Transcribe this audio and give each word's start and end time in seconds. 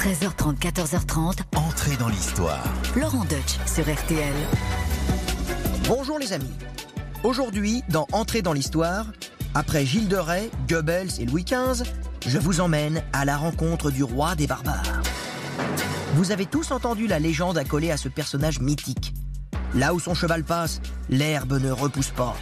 13h30, 0.00 0.56
14h30. 0.58 1.40
Entrez 1.56 1.94
dans 1.98 2.08
l'histoire. 2.08 2.64
Laurent 2.96 3.26
Deutsch 3.26 3.58
sur 3.66 3.82
RTL. 3.82 4.32
Bonjour 5.88 6.18
les 6.18 6.32
amis. 6.32 6.54
Aujourd'hui, 7.22 7.82
dans 7.90 8.06
Entrer 8.12 8.40
dans 8.40 8.54
l'histoire, 8.54 9.04
après 9.54 9.84
Gilles 9.84 10.08
de 10.08 10.16
Rais, 10.16 10.48
Goebbels 10.66 11.20
et 11.20 11.26
Louis 11.26 11.44
XV, 11.44 11.84
je 12.26 12.38
vous 12.38 12.62
emmène 12.62 13.02
à 13.12 13.26
la 13.26 13.36
rencontre 13.36 13.90
du 13.90 14.02
roi 14.02 14.34
des 14.36 14.46
barbares. 14.46 15.02
Vous 16.14 16.32
avez 16.32 16.46
tous 16.46 16.70
entendu 16.70 17.06
la 17.06 17.18
légende 17.18 17.58
accolée 17.58 17.90
à 17.90 17.98
ce 17.98 18.08
personnage 18.08 18.58
mythique. 18.58 19.12
Là 19.74 19.92
où 19.92 20.00
son 20.00 20.14
cheval 20.14 20.44
passe, 20.44 20.80
l'herbe 21.10 21.60
ne 21.60 21.70
repousse 21.70 22.08
pas. 22.08 22.38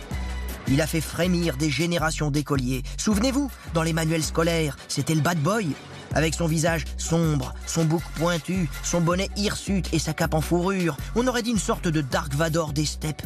Il 0.68 0.80
a 0.80 0.86
fait 0.86 1.00
frémir 1.00 1.56
des 1.56 1.70
générations 1.70 2.30
d'écoliers. 2.30 2.84
Souvenez-vous, 2.98 3.50
dans 3.74 3.82
les 3.82 3.92
manuels 3.92 4.22
scolaires, 4.22 4.76
c'était 4.86 5.16
le 5.16 5.22
bad 5.22 5.40
boy. 5.40 5.66
Avec 6.14 6.34
son 6.34 6.46
visage 6.46 6.84
sombre, 6.96 7.54
son 7.66 7.84
bouc 7.84 8.02
pointu, 8.16 8.68
son 8.82 9.00
bonnet 9.00 9.28
hirsute 9.36 9.92
et 9.92 9.98
sa 9.98 10.14
cape 10.14 10.34
en 10.34 10.40
fourrure, 10.40 10.96
on 11.14 11.26
aurait 11.26 11.42
dit 11.42 11.50
une 11.50 11.58
sorte 11.58 11.88
de 11.88 12.00
Dark 12.00 12.34
Vador 12.34 12.72
des 12.72 12.86
steppes. 12.86 13.22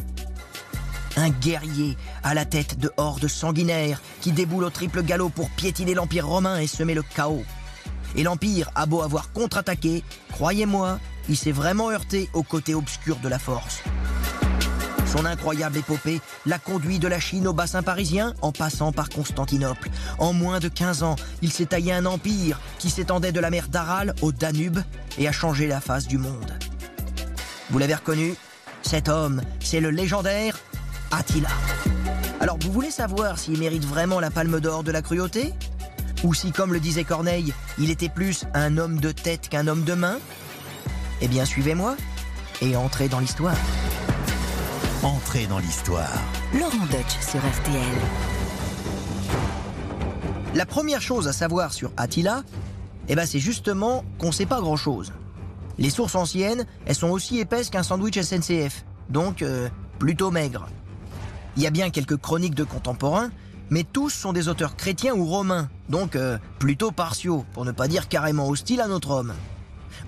Un 1.15 1.29
guerrier 1.29 1.95
à 2.23 2.33
la 2.33 2.45
tête 2.45 2.79
de 2.79 2.91
hordes 2.97 3.27
sanguinaires 3.27 4.01
qui 4.21 4.31
déboule 4.31 4.63
au 4.63 4.69
triple 4.69 5.03
galop 5.03 5.29
pour 5.29 5.49
piétiner 5.51 5.93
l'Empire 5.93 6.27
romain 6.27 6.57
et 6.57 6.67
semer 6.67 6.95
le 6.95 7.03
chaos. 7.03 7.43
Et 8.15 8.23
l'Empire 8.23 8.69
a 8.75 8.85
beau 8.85 9.01
avoir 9.01 9.31
contre-attaqué, 9.31 10.03
croyez-moi, 10.31 10.99
il 11.29 11.37
s'est 11.37 11.51
vraiment 11.51 11.89
heurté 11.91 12.29
au 12.33 12.43
côté 12.43 12.75
obscur 12.75 13.17
de 13.17 13.29
la 13.29 13.39
force. 13.39 13.83
Son 15.13 15.25
incroyable 15.25 15.77
épopée 15.77 16.21
l'a 16.47 16.57
conduit 16.57 16.97
de 16.97 17.07
la 17.07 17.19
Chine 17.19 17.47
au 17.47 17.53
bassin 17.53 17.83
parisien 17.83 18.33
en 18.41 18.51
passant 18.51 18.91
par 18.91 19.09
Constantinople. 19.09 19.91
En 20.17 20.33
moins 20.33 20.59
de 20.59 20.67
15 20.67 21.03
ans, 21.03 21.17
il 21.43 21.53
s'est 21.53 21.67
taillé 21.67 21.93
un 21.93 22.07
empire 22.07 22.59
qui 22.79 22.89
s'étendait 22.89 23.31
de 23.31 23.39
la 23.39 23.51
mer 23.51 23.67
d'Aral 23.67 24.15
au 24.23 24.31
Danube 24.31 24.79
et 25.19 25.27
a 25.27 25.31
changé 25.31 25.67
la 25.67 25.81
face 25.81 26.07
du 26.07 26.17
monde. 26.17 26.57
Vous 27.69 27.77
l'avez 27.77 27.93
reconnu 27.93 28.33
Cet 28.81 29.07
homme, 29.07 29.43
c'est 29.59 29.81
le 29.81 29.91
légendaire 29.91 30.57
Attila. 31.11 31.49
Alors 32.39 32.57
vous 32.59 32.71
voulez 32.71 32.89
savoir 32.89 33.37
s'il 33.37 33.59
mérite 33.59 33.85
vraiment 33.85 34.19
la 34.19 34.31
palme 34.31 34.59
d'or 34.59 34.83
de 34.83 34.91
la 34.91 35.03
cruauté? 35.03 35.53
Ou 36.23 36.33
si, 36.33 36.51
comme 36.51 36.73
le 36.73 36.79
disait 36.79 37.03
Corneille, 37.03 37.53
il 37.77 37.91
était 37.91 38.09
plus 38.09 38.45
un 38.55 38.79
homme 38.79 38.99
de 38.99 39.11
tête 39.11 39.47
qu'un 39.47 39.67
homme 39.67 39.83
de 39.83 39.93
main? 39.93 40.17
Eh 41.21 41.27
bien 41.27 41.45
suivez-moi 41.45 41.97
et 42.63 42.75
entrez 42.75 43.09
dans 43.09 43.19
l'histoire. 43.19 43.57
Entrez 45.03 45.47
dans 45.47 45.59
l'histoire. 45.59 46.13
Laurent 46.53 46.85
Deutsch 46.89 47.19
sur 47.19 47.39
RTL. 47.41 47.81
La 50.55 50.65
première 50.65 51.01
chose 51.01 51.27
à 51.27 51.33
savoir 51.33 51.73
sur 51.73 51.91
Attila, 51.97 52.43
eh 53.09 53.15
ben 53.15 53.25
c'est 53.25 53.39
justement 53.39 54.05
qu'on 54.17 54.31
sait 54.31 54.45
pas 54.45 54.61
grand-chose. 54.61 55.11
Les 55.77 55.89
sources 55.89 56.15
anciennes, 56.15 56.65
elles 56.85 56.95
sont 56.95 57.09
aussi 57.09 57.39
épaisses 57.39 57.69
qu'un 57.69 57.83
sandwich 57.83 58.17
SNCF, 58.17 58.85
donc 59.09 59.41
euh, 59.41 59.67
plutôt 59.99 60.31
maigres. 60.31 60.69
Il 61.57 61.63
y 61.63 61.67
a 61.67 61.71
bien 61.71 61.89
quelques 61.89 62.15
chroniques 62.15 62.55
de 62.55 62.63
contemporains, 62.63 63.29
mais 63.69 63.83
tous 63.83 64.09
sont 64.09 64.31
des 64.31 64.47
auteurs 64.47 64.77
chrétiens 64.77 65.15
ou 65.15 65.25
romains, 65.25 65.69
donc 65.89 66.15
euh, 66.15 66.37
plutôt 66.59 66.91
partiaux, 66.91 67.43
pour 67.51 67.65
ne 67.65 67.73
pas 67.73 67.89
dire 67.89 68.07
carrément 68.07 68.47
hostiles 68.47 68.79
à 68.79 68.87
notre 68.87 69.11
homme. 69.11 69.33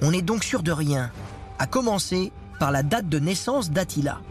On 0.02 0.14
est 0.14 0.22
donc 0.22 0.46
sûr 0.46 0.64
de 0.64 0.72
rien, 0.72 1.12
à 1.60 1.68
commencer 1.68 2.32
par 2.62 2.72
la 2.72 2.82
date 2.82 3.10
de 3.10 3.20
naissance 3.20 3.72
d'Attila. 3.72 4.22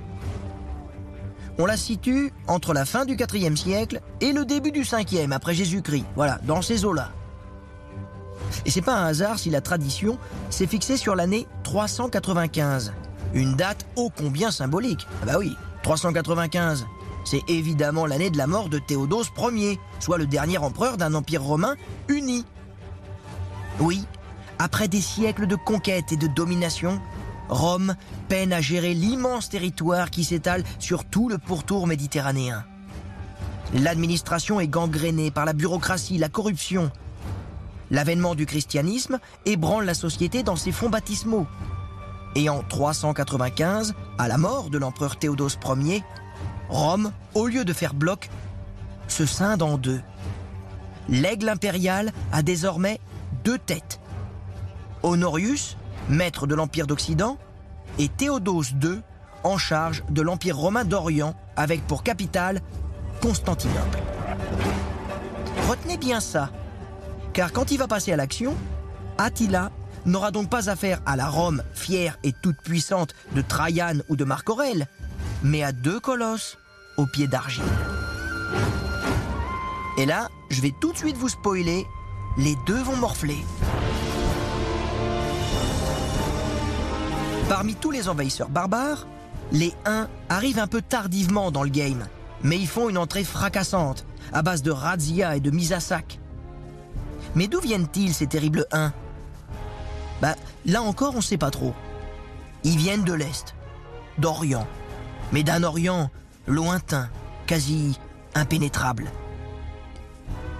On 1.58 1.66
la 1.66 1.76
situe 1.76 2.32
entre 2.48 2.74
la 2.74 2.84
fin 2.84 3.04
du 3.04 3.14
IVe 3.14 3.56
siècle 3.56 4.00
et 4.20 4.32
le 4.32 4.44
début 4.44 4.72
du 4.72 4.82
5e 4.82 5.30
après 5.30 5.54
Jésus-Christ. 5.54 6.04
Voilà, 6.16 6.40
dans 6.44 6.62
ces 6.62 6.84
eaux-là. 6.84 7.10
Et 8.66 8.70
c'est 8.70 8.82
pas 8.82 8.96
un 8.96 9.06
hasard 9.06 9.38
si 9.38 9.50
la 9.50 9.60
tradition 9.60 10.18
s'est 10.50 10.66
fixée 10.66 10.96
sur 10.96 11.14
l'année 11.14 11.46
395. 11.62 12.92
Une 13.34 13.54
date 13.54 13.86
ô 13.96 14.10
combien 14.16 14.50
symbolique. 14.50 15.06
Ah 15.22 15.26
bah 15.26 15.34
oui, 15.38 15.56
395. 15.84 16.86
C'est 17.24 17.42
évidemment 17.48 18.04
l'année 18.06 18.30
de 18.30 18.36
la 18.36 18.46
mort 18.46 18.68
de 18.68 18.78
Théodose 18.78 19.30
Ier, 19.38 19.78
soit 20.00 20.18
le 20.18 20.26
dernier 20.26 20.58
empereur 20.58 20.96
d'un 20.96 21.14
empire 21.14 21.42
romain 21.42 21.76
uni. 22.08 22.44
Oui, 23.80 24.04
après 24.58 24.88
des 24.88 25.00
siècles 25.00 25.46
de 25.46 25.56
conquête 25.56 26.12
et 26.12 26.16
de 26.16 26.26
domination, 26.26 27.00
Rome 27.48 27.94
peine 28.28 28.52
à 28.52 28.60
gérer 28.60 28.94
l'immense 28.94 29.48
territoire 29.48 30.10
qui 30.10 30.24
s'étale 30.24 30.64
sur 30.78 31.04
tout 31.04 31.28
le 31.28 31.38
pourtour 31.38 31.86
méditerranéen. 31.86 32.64
L'administration 33.74 34.60
est 34.60 34.68
gangrénée 34.68 35.30
par 35.30 35.44
la 35.44 35.52
bureaucratie, 35.52 36.18
la 36.18 36.28
corruption. 36.28 36.90
L'avènement 37.90 38.34
du 38.34 38.46
christianisme 38.46 39.18
ébranle 39.46 39.84
la 39.84 39.94
société 39.94 40.42
dans 40.42 40.56
ses 40.56 40.72
fonds 40.72 40.90
baptismaux. 40.90 41.46
Et 42.34 42.48
en 42.48 42.62
395, 42.62 43.94
à 44.18 44.28
la 44.28 44.38
mort 44.38 44.70
de 44.70 44.78
l'empereur 44.78 45.16
Théodose 45.16 45.58
Ier, 45.64 46.02
Rome, 46.68 47.12
au 47.34 47.46
lieu 47.46 47.64
de 47.64 47.72
faire 47.72 47.94
bloc, 47.94 48.30
se 49.08 49.26
scinde 49.26 49.62
en 49.62 49.76
deux. 49.76 50.00
L'aigle 51.08 51.48
impérial 51.48 52.12
a 52.32 52.42
désormais 52.42 53.00
deux 53.44 53.58
têtes. 53.58 54.00
Honorius, 55.02 55.76
maître 56.08 56.46
de 56.46 56.54
l'Empire 56.54 56.86
d'Occident, 56.86 57.38
et 57.98 58.08
Théodose 58.08 58.74
II, 58.82 59.00
en 59.42 59.58
charge 59.58 60.04
de 60.10 60.22
l'Empire 60.22 60.56
romain 60.56 60.84
d'Orient, 60.84 61.34
avec 61.56 61.86
pour 61.86 62.02
capitale 62.02 62.60
Constantinople. 63.20 63.98
Retenez 65.68 65.96
bien 65.96 66.20
ça, 66.20 66.50
car 67.32 67.52
quand 67.52 67.70
il 67.70 67.78
va 67.78 67.86
passer 67.86 68.12
à 68.12 68.16
l'action, 68.16 68.54
Attila 69.18 69.70
n'aura 70.06 70.30
donc 70.30 70.50
pas 70.50 70.68
affaire 70.68 71.00
à 71.06 71.16
la 71.16 71.28
Rome 71.28 71.62
fière 71.72 72.18
et 72.22 72.32
toute 72.32 72.56
puissante 72.58 73.14
de 73.32 73.40
Trajan 73.40 74.00
ou 74.08 74.16
de 74.16 74.24
Marc 74.24 74.48
Aurèle, 74.50 74.86
mais 75.42 75.62
à 75.62 75.72
deux 75.72 76.00
colosses 76.00 76.58
aux 76.96 77.06
pieds 77.06 77.26
d'argile. 77.26 77.64
Et 79.96 80.06
là, 80.06 80.28
je 80.50 80.60
vais 80.60 80.72
tout 80.80 80.92
de 80.92 80.98
suite 80.98 81.16
vous 81.16 81.28
spoiler, 81.28 81.86
les 82.36 82.56
deux 82.66 82.82
vont 82.82 82.96
morfler. 82.96 83.38
Parmi 87.48 87.74
tous 87.74 87.90
les 87.90 88.08
envahisseurs 88.08 88.48
barbares, 88.48 89.06
les 89.52 89.74
Huns 89.84 90.08
arrivent 90.28 90.58
un 90.58 90.66
peu 90.66 90.80
tardivement 90.80 91.50
dans 91.50 91.62
le 91.62 91.68
game, 91.68 92.06
mais 92.42 92.58
ils 92.58 92.66
font 92.66 92.88
une 92.88 92.96
entrée 92.96 93.24
fracassante, 93.24 94.06
à 94.32 94.42
base 94.42 94.62
de 94.62 94.70
razzia 94.70 95.36
et 95.36 95.40
de 95.40 95.50
mise 95.50 95.72
à 95.72 95.80
sac. 95.80 96.18
Mais 97.34 97.46
d'où 97.46 97.60
viennent-ils 97.60 98.14
ces 98.14 98.26
terribles 98.26 98.66
Huns 98.72 98.92
Bah, 100.22 100.36
là 100.64 100.82
encore, 100.82 101.16
on 101.16 101.20
sait 101.20 101.36
pas 101.36 101.50
trop. 101.50 101.74
Ils 102.64 102.78
viennent 102.78 103.04
de 103.04 103.12
l'Est, 103.12 103.54
d'Orient, 104.16 104.66
mais 105.32 105.42
d'un 105.42 105.64
Orient 105.64 106.10
lointain, 106.46 107.10
quasi 107.46 107.98
impénétrable. 108.34 109.10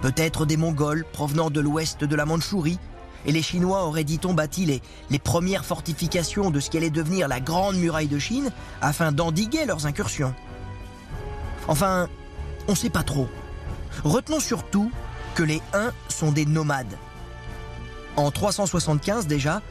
Peut-être 0.01 0.45
des 0.45 0.57
Mongols 0.57 1.05
provenant 1.13 1.49
de 1.49 1.61
l'ouest 1.61 2.03
de 2.03 2.15
la 2.15 2.25
Mandchourie, 2.25 2.77
et 3.25 3.31
les 3.31 3.41
Chinois 3.41 3.85
auraient, 3.85 4.03
dit-on, 4.03 4.33
bâti 4.33 4.65
les, 4.65 5.19
premières 5.19 5.65
fortifications 5.65 6.51
de 6.51 6.59
ce 6.59 6.69
qui 6.69 6.77
allait 6.77 6.89
devenir 6.89 7.27
la 7.27 7.39
Grande 7.39 7.77
Muraille 7.77 8.07
de 8.07 8.19
Chine 8.19 8.51
afin 8.81 9.11
d'endiguer 9.11 9.65
leurs 9.65 9.85
incursions. 9.85 10.33
Enfin, 11.67 12.07
on 12.67 12.71
ne 12.71 12.77
sait 12.77 12.89
pas 12.89 13.03
trop. 13.03 13.27
Retenons 14.03 14.39
surtout 14.39 14.91
que 15.33 15.43
les 15.43 15.61
Huns 15.73 15.91
sont 16.09 16.31
des 16.31 16.45
nomades. 16.45 16.97
En 18.17 18.31
375 18.31 19.27
déjà, 19.27 19.61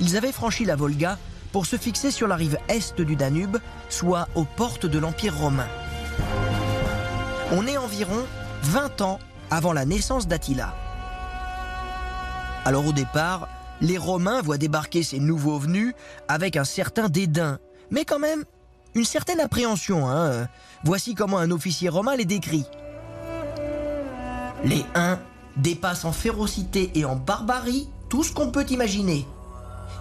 ils 0.00 0.16
avaient 0.16 0.32
franchi 0.32 0.64
la 0.64 0.76
Volga 0.76 1.18
pour 1.52 1.66
se 1.66 1.76
fixer 1.76 2.10
sur 2.10 2.28
la 2.28 2.36
rive 2.36 2.58
est 2.68 3.00
du 3.00 3.16
Danube, 3.16 3.56
soit 3.88 4.28
aux 4.34 4.44
portes 4.44 4.86
de 4.86 4.98
l'Empire 4.98 5.36
romain. 5.36 5.66
On 7.52 7.66
est 7.66 7.78
environ 7.78 8.26
20 8.62 9.00
ans 9.00 9.18
avant 9.50 9.72
la 9.72 9.86
naissance 9.86 10.28
d'Attila. 10.28 10.74
Alors 12.64 12.86
au 12.86 12.92
départ, 12.92 13.48
les 13.80 13.98
Romains 13.98 14.42
voient 14.42 14.58
débarquer 14.58 15.02
ces 15.02 15.20
nouveaux 15.20 15.58
venus 15.58 15.94
avec 16.28 16.56
un 16.56 16.64
certain 16.64 17.08
dédain, 17.08 17.58
mais 17.90 18.04
quand 18.04 18.18
même 18.18 18.44
une 18.94 19.04
certaine 19.04 19.40
appréhension. 19.40 20.08
Hein. 20.08 20.48
Voici 20.84 21.14
comment 21.14 21.38
un 21.38 21.50
officier 21.50 21.88
romain 21.88 22.16
les 22.16 22.24
décrit. 22.24 22.64
Les 24.64 24.84
Huns 24.94 25.18
dépassent 25.56 26.04
en 26.04 26.12
férocité 26.12 26.90
et 26.94 27.04
en 27.04 27.16
barbarie 27.16 27.88
tout 28.08 28.24
ce 28.24 28.32
qu'on 28.32 28.50
peut 28.50 28.66
imaginer. 28.70 29.26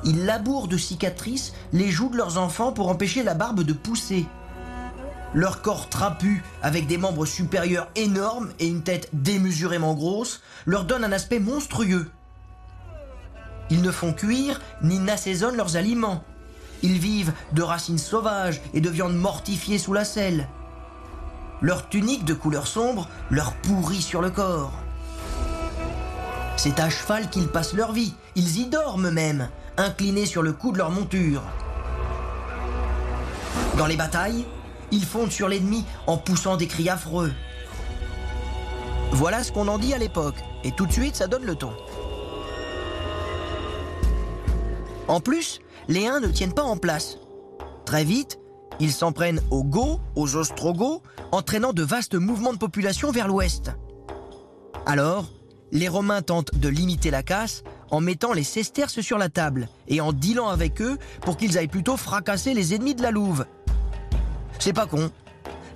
Ils 0.03 0.25
labourent 0.25 0.67
de 0.67 0.77
cicatrices 0.77 1.53
les 1.73 1.89
joues 1.89 2.09
de 2.09 2.17
leurs 2.17 2.37
enfants 2.37 2.71
pour 2.71 2.89
empêcher 2.89 3.23
la 3.23 3.33
barbe 3.33 3.61
de 3.61 3.73
pousser. 3.73 4.25
Leur 5.33 5.61
corps 5.61 5.89
trapu, 5.89 6.43
avec 6.61 6.87
des 6.87 6.97
membres 6.97 7.25
supérieurs 7.25 7.89
énormes 7.95 8.49
et 8.59 8.67
une 8.67 8.83
tête 8.83 9.09
démesurément 9.13 9.93
grosse, 9.93 10.41
leur 10.65 10.85
donne 10.85 11.03
un 11.03 11.11
aspect 11.11 11.39
monstrueux. 11.39 12.09
Ils 13.69 13.81
ne 13.81 13.91
font 13.91 14.13
cuire 14.13 14.61
ni 14.81 14.99
n'assaisonnent 14.99 15.57
leurs 15.57 15.75
aliments. 15.75 16.23
Ils 16.83 16.99
vivent 16.99 17.33
de 17.53 17.63
racines 17.63 17.97
sauvages 17.97 18.61
et 18.73 18.81
de 18.81 18.89
viande 18.89 19.15
mortifiée 19.15 19.77
sous 19.77 19.93
la 19.93 20.05
selle. 20.05 20.47
Leur 21.61 21.89
tunique 21.89 22.23
de 22.23 22.33
couleur 22.33 22.67
sombre 22.67 23.09
leur 23.29 23.53
pourrit 23.53 24.01
sur 24.01 24.21
le 24.21 24.29
corps. 24.29 24.73
C'est 26.55 26.79
à 26.79 26.89
cheval 26.89 27.29
qu'ils 27.29 27.47
passent 27.47 27.73
leur 27.73 27.91
vie. 27.91 28.13
Ils 28.35 28.59
y 28.59 28.65
dorment 28.65 29.11
même, 29.11 29.49
inclinés 29.77 30.25
sur 30.25 30.43
le 30.43 30.53
cou 30.53 30.71
de 30.71 30.77
leur 30.77 30.91
monture. 30.91 31.41
Dans 33.77 33.85
les 33.85 33.97
batailles, 33.97 34.45
ils 34.91 35.05
fondent 35.05 35.31
sur 35.31 35.49
l'ennemi 35.49 35.83
en 36.07 36.17
poussant 36.17 36.57
des 36.57 36.67
cris 36.67 36.89
affreux. 36.89 37.31
Voilà 39.11 39.43
ce 39.43 39.51
qu'on 39.51 39.67
en 39.67 39.77
dit 39.77 39.93
à 39.93 39.97
l'époque, 39.97 40.37
et 40.63 40.71
tout 40.71 40.85
de 40.85 40.91
suite 40.91 41.15
ça 41.15 41.27
donne 41.27 41.45
le 41.45 41.55
ton. 41.55 41.73
En 45.07 45.19
plus, 45.19 45.59
les 45.87 46.07
uns 46.07 46.19
ne 46.19 46.27
tiennent 46.27 46.53
pas 46.53 46.63
en 46.63 46.77
place. 46.77 47.17
Très 47.85 48.03
vite, 48.03 48.39
ils 48.79 48.91
s'en 48.91 49.11
prennent 49.11 49.41
aux 49.49 49.63
Goths, 49.63 49.99
aux 50.15 50.35
Ostrogoths, 50.35 51.01
entraînant 51.31 51.73
de 51.73 51.83
vastes 51.83 52.15
mouvements 52.15 52.53
de 52.53 52.57
population 52.57 53.11
vers 53.11 53.27
l'ouest. 53.27 53.71
Alors, 54.85 55.31
les 55.71 55.87
Romains 55.87 56.21
tentent 56.21 56.55
de 56.55 56.69
limiter 56.69 57.11
la 57.11 57.23
casse 57.23 57.63
en 57.89 58.01
mettant 58.01 58.33
les 58.33 58.43
sesterces 58.43 59.01
sur 59.01 59.17
la 59.17 59.29
table 59.29 59.69
et 59.87 60.01
en 60.01 60.13
dealant 60.13 60.49
avec 60.49 60.81
eux 60.81 60.97
pour 61.21 61.37
qu'ils 61.37 61.57
aillent 61.57 61.67
plutôt 61.67 61.97
fracasser 61.97 62.53
les 62.53 62.73
ennemis 62.73 62.95
de 62.95 63.01
la 63.01 63.11
Louve. 63.11 63.45
C'est 64.59 64.73
pas 64.73 64.85
con. 64.85 65.11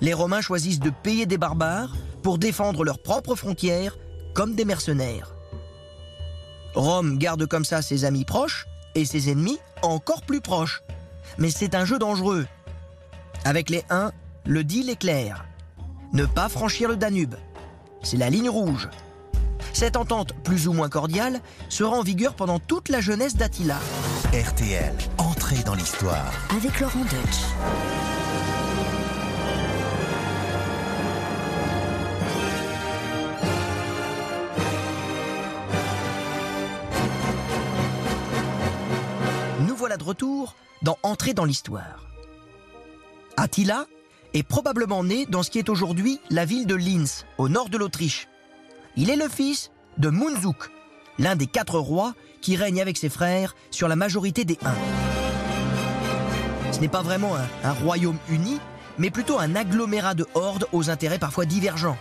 Les 0.01 0.13
Romains 0.13 0.41
choisissent 0.41 0.79
de 0.79 0.89
payer 0.89 1.25
des 1.25 1.37
barbares 1.37 1.95
pour 2.23 2.37
défendre 2.37 2.83
leurs 2.83 3.01
propres 3.01 3.35
frontières 3.35 3.97
comme 4.33 4.55
des 4.55 4.65
mercenaires. 4.65 5.33
Rome 6.73 7.17
garde 7.17 7.45
comme 7.45 7.65
ça 7.65 7.81
ses 7.81 8.05
amis 8.05 8.25
proches 8.25 8.65
et 8.95 9.05
ses 9.05 9.29
ennemis 9.29 9.59
encore 9.81 10.21
plus 10.21 10.41
proches. 10.41 10.83
Mais 11.37 11.49
c'est 11.49 11.75
un 11.75 11.85
jeu 11.85 11.99
dangereux. 11.99 12.45
Avec 13.45 13.69
les 13.69 13.83
1, 13.89 14.11
le 14.45 14.63
deal 14.63 14.89
est 14.89 14.99
clair. 14.99 15.45
Ne 16.13 16.25
pas 16.25 16.49
franchir 16.49 16.89
le 16.89 16.97
Danube. 16.97 17.35
C'est 18.03 18.17
la 18.17 18.29
ligne 18.29 18.49
rouge. 18.49 18.89
Cette 19.73 19.95
entente, 19.95 20.33
plus 20.43 20.67
ou 20.67 20.73
moins 20.73 20.89
cordiale, 20.89 21.39
sera 21.69 21.95
en 21.95 22.01
vigueur 22.01 22.33
pendant 22.33 22.59
toute 22.59 22.89
la 22.89 22.99
jeunesse 22.99 23.35
d'Attila. 23.35 23.77
RTL, 24.33 24.93
entrée 25.17 25.63
dans 25.63 25.75
l'histoire. 25.75 26.31
Avec 26.49 26.79
Laurent 26.79 26.99
Deutsch. 26.99 28.10
Retour 40.01 40.55
dans 40.81 40.97
Entrer 41.03 41.33
dans 41.33 41.45
l'histoire. 41.45 42.05
Attila 43.37 43.85
est 44.33 44.43
probablement 44.43 45.03
né 45.03 45.25
dans 45.25 45.43
ce 45.43 45.51
qui 45.51 45.59
est 45.59 45.69
aujourd'hui 45.69 46.19
la 46.29 46.45
ville 46.45 46.65
de 46.65 46.75
Linz, 46.75 47.25
au 47.37 47.49
nord 47.49 47.69
de 47.69 47.77
l'Autriche. 47.77 48.27
Il 48.95 49.09
est 49.09 49.15
le 49.15 49.29
fils 49.29 49.71
de 49.97 50.09
Munzuk, 50.09 50.71
l'un 51.19 51.35
des 51.35 51.47
quatre 51.47 51.79
rois 51.79 52.13
qui 52.41 52.55
règne 52.55 52.81
avec 52.81 52.97
ses 52.97 53.09
frères 53.09 53.55
sur 53.69 53.87
la 53.87 53.95
majorité 53.95 54.45
des 54.45 54.57
Huns. 54.63 54.75
Ce 56.71 56.79
n'est 56.79 56.87
pas 56.87 57.01
vraiment 57.01 57.35
un, 57.35 57.47
un 57.63 57.73
royaume 57.73 58.17
uni, 58.29 58.59
mais 58.97 59.09
plutôt 59.09 59.39
un 59.39 59.55
agglomérat 59.55 60.13
de 60.13 60.25
hordes 60.33 60.67
aux 60.71 60.89
intérêts 60.89 61.19
parfois 61.19 61.45
divergents. 61.45 61.97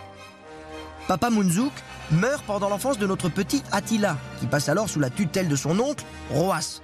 Papa 1.08 1.30
Munzuk 1.30 1.72
meurt 2.12 2.44
pendant 2.44 2.68
l'enfance 2.68 2.98
de 2.98 3.06
notre 3.06 3.28
petit 3.28 3.62
Attila, 3.72 4.16
qui 4.38 4.46
passe 4.46 4.68
alors 4.68 4.88
sous 4.88 5.00
la 5.00 5.10
tutelle 5.10 5.48
de 5.48 5.56
son 5.56 5.78
oncle, 5.80 6.04
Roas. 6.30 6.80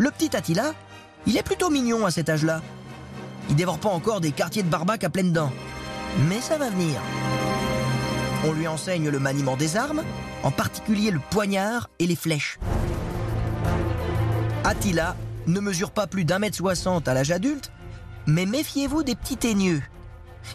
Le 0.00 0.10
petit 0.10 0.34
Attila, 0.34 0.72
il 1.26 1.36
est 1.36 1.42
plutôt 1.42 1.68
mignon 1.68 2.06
à 2.06 2.10
cet 2.10 2.30
âge-là. 2.30 2.62
Il 3.50 3.56
dévore 3.56 3.78
pas 3.78 3.90
encore 3.90 4.22
des 4.22 4.32
quartiers 4.32 4.62
de 4.62 4.68
barbac 4.70 5.04
à 5.04 5.10
pleines 5.10 5.34
dents. 5.34 5.52
Mais 6.26 6.40
ça 6.40 6.56
va 6.56 6.70
venir. 6.70 6.98
On 8.46 8.52
lui 8.54 8.66
enseigne 8.66 9.10
le 9.10 9.18
maniement 9.18 9.58
des 9.58 9.76
armes, 9.76 10.02
en 10.42 10.50
particulier 10.50 11.10
le 11.10 11.20
poignard 11.30 11.90
et 11.98 12.06
les 12.06 12.16
flèches. 12.16 12.58
Attila 14.64 15.16
ne 15.46 15.60
mesure 15.60 15.90
pas 15.90 16.06
plus 16.06 16.24
d'un 16.24 16.38
mètre 16.38 16.56
soixante 16.56 17.06
à 17.06 17.12
l'âge 17.12 17.30
adulte, 17.30 17.70
mais 18.26 18.46
méfiez-vous 18.46 19.02
des 19.02 19.16
petits 19.16 19.36
teigneux. 19.36 19.82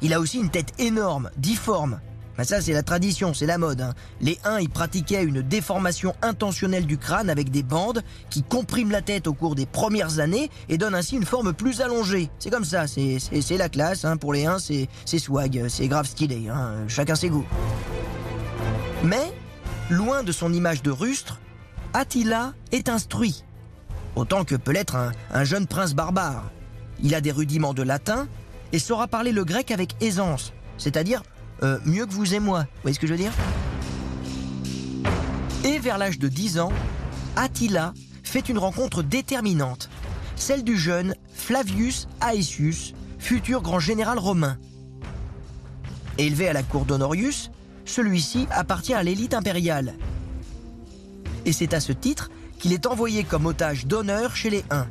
Il 0.01 0.15
a 0.15 0.19
aussi 0.19 0.39
une 0.39 0.49
tête 0.49 0.73
énorme, 0.79 1.29
difforme. 1.37 1.99
Ben 2.37 2.43
ça, 2.43 2.61
c'est 2.61 2.73
la 2.73 2.83
tradition, 2.83 3.33
c'est 3.33 3.45
la 3.45 3.57
mode. 3.57 3.79
hein. 3.81 3.93
Les 4.19 4.37
Huns 4.43 4.59
y 4.59 4.67
pratiquaient 4.67 5.23
une 5.23 5.41
déformation 5.41 6.13
intentionnelle 6.21 6.85
du 6.85 6.97
crâne 6.97 7.29
avec 7.29 7.49
des 7.49 7.63
bandes 7.63 8.03
qui 8.29 8.43
compriment 8.43 8.91
la 8.91 9.01
tête 9.01 9.27
au 9.27 9.33
cours 9.33 9.55
des 9.55 9.65
premières 9.65 10.19
années 10.19 10.49
et 10.67 10.77
donnent 10.77 10.95
ainsi 10.95 11.15
une 11.15 11.25
forme 11.25 11.53
plus 11.53 11.79
allongée. 11.79 12.29
C'est 12.39 12.49
comme 12.49 12.65
ça, 12.65 12.87
c'est 12.87 13.57
la 13.57 13.69
classe. 13.69 14.03
hein. 14.03 14.17
Pour 14.17 14.33
les 14.33 14.45
c'est 14.59 14.89
c'est 15.05 15.19
swag, 15.19 15.65
c'est 15.69 15.87
grave 15.87 16.05
stylé. 16.07 16.49
hein. 16.49 16.73
Chacun 16.89 17.15
ses 17.15 17.29
goûts. 17.29 17.45
Mais, 19.03 19.31
loin 19.89 20.23
de 20.23 20.31
son 20.31 20.51
image 20.51 20.81
de 20.81 20.91
rustre, 20.91 21.39
Attila 21.93 22.53
est 22.71 22.89
instruit. 22.89 23.43
Autant 24.15 24.43
que 24.43 24.55
peut 24.55 24.71
l'être 24.71 24.95
un, 24.95 25.11
un 25.31 25.43
jeune 25.43 25.67
prince 25.67 25.93
barbare. 25.93 26.43
Il 27.01 27.15
a 27.15 27.21
des 27.21 27.31
rudiments 27.31 27.73
de 27.73 27.83
latin 27.83 28.27
et 28.73 28.79
saura 28.79 29.07
parler 29.07 29.31
le 29.31 29.45
grec 29.45 29.71
avec 29.71 29.95
aisance, 30.01 30.53
c'est-à-dire 30.77 31.23
euh, 31.65 31.79
mieux 31.85 32.05
que 32.05 32.11
vous 32.13 32.33
et 32.33 32.39
moi. 32.39 32.61
Vous 32.61 32.81
voyez 32.83 32.95
ce 32.95 32.99
que 32.99 33.07
je 33.07 33.13
veux 33.13 33.17
dire 33.17 33.33
Et 35.63 35.79
vers 35.79 35.97
l'âge 35.97 36.19
de 36.19 36.27
10 36.27 36.59
ans, 36.59 36.71
Attila 37.35 37.93
fait 38.23 38.47
une 38.49 38.57
rencontre 38.57 39.01
déterminante, 39.01 39.89
celle 40.35 40.63
du 40.63 40.77
jeune 40.77 41.15
Flavius 41.33 42.07
Aetius, 42.21 42.93
futur 43.17 43.61
grand 43.61 43.79
général 43.79 44.19
romain. 44.19 44.57
Élevé 46.17 46.47
à 46.47 46.53
la 46.53 46.63
cour 46.63 46.85
d'Honorius, 46.85 47.51
celui-ci 47.83 48.47
appartient 48.51 48.93
à 48.93 49.03
l'élite 49.03 49.33
impériale. 49.33 49.95
Et 51.45 51.51
c'est 51.51 51.73
à 51.73 51.79
ce 51.79 51.91
titre 51.91 52.29
qu'il 52.59 52.73
est 52.73 52.85
envoyé 52.85 53.23
comme 53.23 53.45
otage 53.45 53.85
d'honneur 53.85 54.35
chez 54.35 54.49
les 54.49 54.63
Huns. 54.69 54.87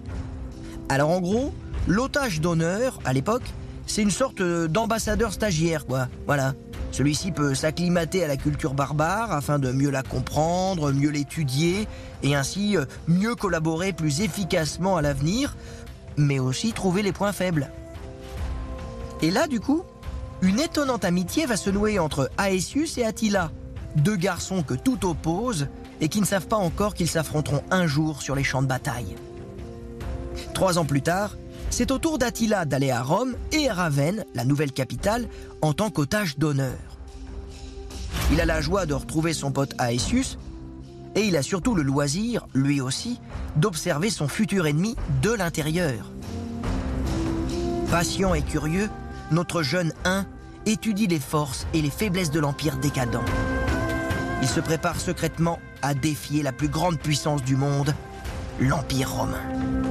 Alors 0.89 1.11
en 1.11 1.21
gros, 1.21 1.55
l'otage 1.87 2.41
d'honneur, 2.41 2.99
à 3.05 3.13
l'époque, 3.13 3.45
c'est 3.87 4.03
une 4.03 4.11
sorte 4.11 4.41
euh, 4.41 4.69
d'ambassadeur 4.69 5.33
stagiaire, 5.33 5.87
quoi. 5.87 6.09
Voilà. 6.27 6.55
Celui-ci 6.95 7.33
peut 7.33 7.57
s'acclimater 7.57 8.23
à 8.23 8.29
la 8.29 8.37
culture 8.37 8.73
barbare 8.73 9.33
afin 9.33 9.59
de 9.59 9.73
mieux 9.73 9.91
la 9.91 10.05
comprendre, 10.05 10.93
mieux 10.93 11.11
l'étudier, 11.11 11.89
et 12.23 12.37
ainsi 12.37 12.77
euh, 12.77 12.85
mieux 13.09 13.35
collaborer 13.35 13.93
plus 13.93 14.21
efficacement 14.21 14.97
à 14.97 15.03
l'avenir, 15.03 15.57
mais 16.17 16.39
aussi 16.39 16.73
trouver 16.73 17.03
les 17.03 17.11
points 17.11 17.33
faibles. 17.33 17.69
Et 19.23 19.33
là, 19.33 19.49
du 19.49 19.59
coup, 19.59 19.83
une 20.41 20.61
étonnante 20.61 21.05
amitié 21.05 21.47
va 21.47 21.57
se 21.57 21.69
nouer 21.69 21.99
entre 21.99 22.31
Aesius 22.39 22.97
et 22.97 23.05
Attila, 23.05 23.51
deux 23.97 24.15
garçons 24.15 24.63
que 24.63 24.75
tout 24.75 25.05
oppose 25.05 25.67
et 26.01 26.09
qui 26.09 26.21
ne 26.21 26.27
savent 26.27 26.47
pas 26.47 26.55
encore 26.55 26.95
qu'ils 26.95 27.11
s'affronteront 27.11 27.65
un 27.73 27.89
jour 27.89 28.23
sur 28.23 28.37
les 28.37 28.45
champs 28.45 28.63
de 28.63 28.69
bataille. 28.69 29.17
Trois 30.53 30.79
ans 30.79 30.85
plus 30.85 31.03
tard, 31.03 31.35
c'est 31.75 31.91
au 31.91 31.99
tour 31.99 32.19
d'Attila 32.19 32.67
d'aller 32.67 32.93
à 32.93 33.03
Rome 33.03 33.35
et 33.51 33.69
à 33.69 33.75
Ravenne, 33.75 34.25
la 34.37 34.45
nouvelle 34.45 34.71
capitale, 34.71 35.27
en 35.61 35.73
tant 35.73 35.91
qu'otage 35.91 36.39
d'honneur. 36.39 36.79
Il 38.31 38.41
a 38.41 38.45
la 38.45 38.61
joie 38.61 38.87
de 38.87 38.95
retrouver 38.95 39.33
son 39.33 39.51
pote 39.51 39.75
Aesius, 39.81 40.39
et 41.17 41.23
il 41.23 41.37
a 41.37 41.43
surtout 41.43 41.75
le 41.75 41.83
loisir, 41.83 42.47
lui 42.55 42.81
aussi, 42.81 43.21
d'observer 43.57 44.09
son 44.11 44.29
futur 44.29 44.69
ennemi 44.69 44.95
de 45.21 45.33
l'intérieur. 45.33 46.13
Patient 47.91 48.35
et 48.35 48.43
curieux, 48.43 48.89
notre 49.33 49.65
jeune 49.65 49.93
Huns 50.05 50.27
étudie 50.67 51.09
les 51.09 51.19
forces 51.19 51.67
et 51.75 51.83
les 51.83 51.91
faiblesses 51.91 52.31
de 52.31 52.39
l'Empire 52.39 52.77
décadent. 52.77 53.19
Il 54.43 54.49
se 54.49 54.61
prépare 54.61 55.01
secrètement 55.01 55.59
à 55.83 55.93
défier 55.93 56.45
la 56.45 56.53
plus 56.53 56.69
grande 56.69 57.01
puissance 57.01 57.43
du 57.43 57.57
monde, 57.57 57.93
l'Empire 58.61 59.11
romain. 59.11 59.84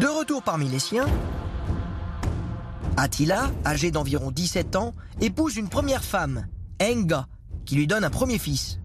De 0.00 0.06
retour 0.06 0.44
parmi 0.44 0.68
les 0.68 0.78
siens, 0.78 1.08
Attila, 2.96 3.50
âgé 3.66 3.90
d'environ 3.90 4.30
17 4.30 4.76
ans, 4.76 4.94
épouse 5.20 5.56
une 5.56 5.68
première 5.68 6.04
femme, 6.04 6.46
Enga, 6.80 7.26
qui 7.64 7.74
lui 7.74 7.88
donne 7.88 8.04
un 8.04 8.10
premier 8.10 8.38
fils. 8.38 8.78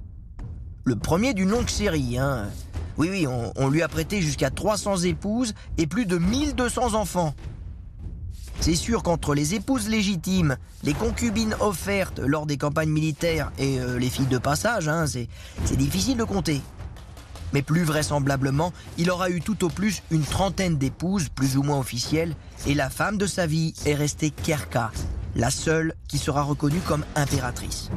Le 0.85 0.95
premier 0.95 1.35
d'une 1.35 1.51
longue 1.51 1.69
série, 1.69 2.17
hein. 2.17 2.49
Oui, 2.97 3.09
oui, 3.11 3.27
on, 3.27 3.69
lui 3.69 3.83
a 3.83 3.87
prêté 3.87 4.23
jusqu'à 4.23 4.49
300 4.49 5.03
épouses 5.03 5.53
et 5.77 5.85
plus 5.85 6.07
de 6.07 6.17
1200 6.17 6.95
enfants. 6.95 7.35
C'est 8.59 8.75
sûr 8.75 9.03
qu'entre 9.03 9.35
les 9.35 9.53
épouses 9.53 9.89
légitimes, 9.89 10.57
les 10.81 10.93
concubines 10.93 11.55
offertes 11.59 12.17
lors 12.17 12.47
des 12.47 12.57
campagnes 12.57 12.89
militaires 12.89 13.51
et 13.59 13.79
euh, 13.79 13.99
les 13.99 14.09
filles 14.09 14.25
de 14.25 14.39
passage, 14.39 14.87
hein, 14.87 15.05
c'est 15.05 15.77
difficile 15.77 16.17
de 16.17 16.23
compter. 16.23 16.61
Mais 17.53 17.61
plus 17.61 17.83
vraisemblablement, 17.83 18.73
il 18.97 19.11
aura 19.11 19.29
eu 19.29 19.41
tout 19.41 19.63
au 19.63 19.69
plus 19.69 20.01
une 20.11 20.23
trentaine 20.23 20.77
d'épouses, 20.77 21.29
plus 21.29 21.57
ou 21.57 21.63
moins 21.63 21.79
officielles, 21.79 22.35
et 22.65 22.73
la 22.73 22.89
femme 22.89 23.17
de 23.17 23.27
sa 23.27 23.45
vie 23.45 23.73
est 23.85 23.93
restée 23.93 24.31
Kerka, 24.31 24.91
la 25.35 25.51
seule 25.51 25.93
qui 26.07 26.17
sera 26.17 26.41
reconnue 26.41 26.81
comme 26.87 27.05
impératrice. 27.15 27.89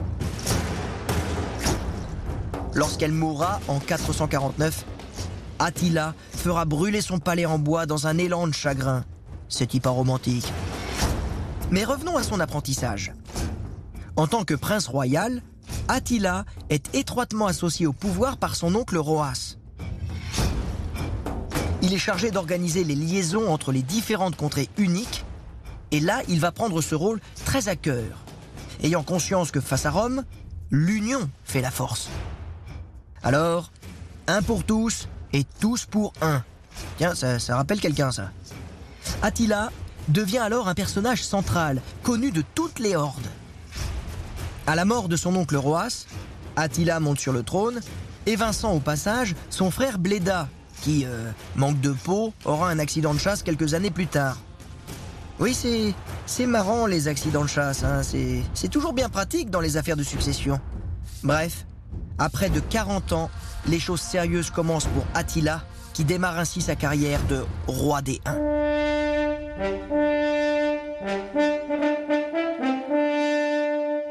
Lorsqu'elle 2.75 3.13
mourra 3.13 3.61
en 3.69 3.81
449, 3.81 4.85
Attila 5.59 6.15
fera 6.33 6.67
brûler 6.67 7.01
son 7.01 7.19
palais 7.19 7.47
en 7.47 7.59
bois 7.59 7.87
dans 7.87 8.07
un 8.07 8.19
élan 8.19 8.47
de 8.47 8.53
chagrin. 8.53 9.05
C'est 9.49 9.81
pas 9.81 9.91
romantique. 9.91 10.53
Mais 11.71 11.85
revenons 11.85 12.17
à 12.17 12.23
son 12.23 12.41
apprentissage. 12.41 13.13
En 14.17 14.27
tant 14.27 14.45
que 14.45 14.55
prince 14.55 14.89
royal, 14.89 15.43
Attila 15.89 16.45
est 16.71 16.95
étroitement 16.95 17.47
associé 17.47 17.87
au 17.87 17.93
pouvoir 17.93 18.37
par 18.37 18.57
son 18.57 18.75
oncle 18.75 18.99
Roas. 18.99 19.57
Il 21.83 21.93
est 21.93 21.99
chargé 21.99 22.31
d'organiser 22.31 22.83
les 22.85 22.97
liaisons 22.97 23.53
entre 23.53 23.71
les 23.71 23.83
différentes 23.83 24.37
contrées 24.37 24.69
uniques, 24.77 25.25
et 25.93 26.01
là, 26.01 26.23
il 26.29 26.41
va 26.41 26.51
prendre 26.51 26.81
ce 26.81 26.95
rôle 26.95 27.21
très 27.45 27.69
à 27.69 27.77
cœur, 27.77 28.25
ayant 28.83 29.05
conscience 29.05 29.53
que 29.53 29.61
face 29.61 29.87
à 29.87 29.91
Rome, 29.91 30.25
l'union 30.71 31.31
fait 31.45 31.61
la 31.61 31.71
force. 31.71 32.09
Alors, 33.23 33.71
un 34.27 34.43
pour 34.43 34.65
tous 34.65 35.09
et 35.33 35.45
tous 35.61 35.87
pour 35.87 36.13
un. 36.21 36.43
Tiens, 36.99 37.15
ça, 37.15 37.39
ça 37.39 37.57
rappelle 37.57 37.81
quelqu'un, 37.81 38.11
ça. 38.11 38.31
Attila 39.23 39.71
devient 40.09 40.39
alors 40.39 40.69
un 40.69 40.75
personnage 40.75 41.23
central, 41.23 41.81
connu 42.03 42.31
de 42.31 42.43
toutes 42.55 42.79
les 42.79 42.97
hordes. 42.97 43.29
À 44.67 44.75
la 44.75 44.85
mort 44.85 45.09
de 45.09 45.15
son 45.15 45.37
oncle 45.37 45.57
Roas, 45.57 46.07
Attila 46.57 46.99
monte 46.99 47.21
sur 47.21 47.33
le 47.33 47.45
trône, 47.45 47.81
évinçant 48.27 48.73
au 48.73 48.81
passage 48.81 49.37
son 49.49 49.71
frère 49.71 49.99
Bléda, 49.99 50.49
qui, 50.83 51.05
euh, 51.07 51.31
manque 51.55 51.81
de 51.81 51.93
peau, 51.93 52.33
aura 52.45 52.69
un 52.69 52.81
accident 52.81 53.15
de 53.15 53.19
chasse 53.21 53.45
quelques 53.45 53.75
années 53.75 53.93
plus 53.93 54.09
tard. 54.09 54.39
Oui, 55.39 55.55
c'est, 55.55 55.95
c'est 56.27 56.47
marrant 56.47 56.87
les 56.87 57.07
accidents 57.07 57.45
de 57.45 57.49
chasse, 57.49 57.85
hein, 57.85 58.03
c'est, 58.03 58.43
c'est 58.55 58.69
toujours 58.69 58.93
bien 58.93 59.09
pratique 59.09 59.51
dans 59.51 59.61
les 59.61 59.77
affaires 59.77 59.97
de 59.97 60.03
succession. 60.03 60.59
Bref, 61.23 61.65
après 62.19 62.51
de 62.51 62.59
40 62.59 63.13
ans, 63.13 63.31
les 63.69 63.79
choses 63.79 64.01
sérieuses 64.01 64.51
commencent 64.51 64.87
pour 64.87 65.05
Attila, 65.15 65.63
qui 65.93 66.05
démarre 66.05 66.39
ainsi 66.39 66.61
sa 66.61 66.75
carrière 66.75 67.21
de 67.29 67.45
roi 67.69 68.03
des 68.03 68.21
Huns. 68.27 68.57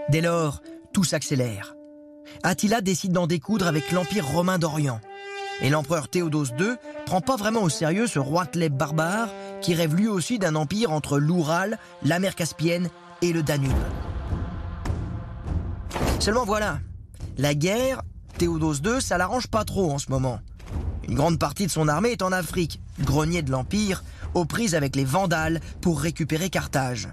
Dès 0.10 0.22
lors, 0.22 0.62
tout 0.94 1.04
s'accélère. 1.04 1.76
Attila 2.44 2.82
décide 2.82 3.12
d'en 3.12 3.28
découdre 3.28 3.68
avec 3.68 3.92
l'Empire 3.92 4.28
romain 4.28 4.60
d'Orient. 4.60 5.00
Et 5.62 5.70
l'empereur 5.70 6.10
Théodose 6.10 6.54
II 6.60 6.76
prend 7.06 7.22
pas 7.22 7.38
vraiment 7.38 7.64
au 7.64 7.70
sérieux 7.70 8.08
ce 8.08 8.20
roi 8.20 8.46
Tleb 8.46 8.74
barbare 8.74 9.30
qui 9.62 9.74
rêve 9.74 9.96
lui 9.96 10.08
aussi 10.08 10.38
d'un 10.38 10.56
empire 10.56 10.92
entre 10.92 11.18
l'Oural, 11.18 11.80
la 12.04 12.20
mer 12.20 12.36
Caspienne 12.36 12.90
et 13.22 13.34
le 13.34 13.42
Danube. 13.42 13.72
Seulement 16.20 16.46
voilà, 16.46 16.80
la 17.38 17.56
guerre, 17.56 18.02
Théodose 18.38 18.82
II, 18.86 19.02
ça 19.02 19.18
l'arrange 19.18 19.48
pas 19.48 19.64
trop 19.64 19.92
en 19.92 19.98
ce 19.98 20.12
moment. 20.12 20.40
Une 21.08 21.16
grande 21.16 21.40
partie 21.40 21.66
de 21.66 21.72
son 21.72 21.88
armée 21.88 22.10
est 22.10 22.22
en 22.22 22.32
Afrique, 22.32 22.82
grenier 23.00 23.42
de 23.42 23.52
l'Empire, 23.52 24.04
aux 24.34 24.46
prises 24.46 24.76
avec 24.76 24.96
les 24.96 25.06
Vandales 25.06 25.62
pour 25.82 26.02
récupérer 26.02 26.50
Carthage. 26.50 27.10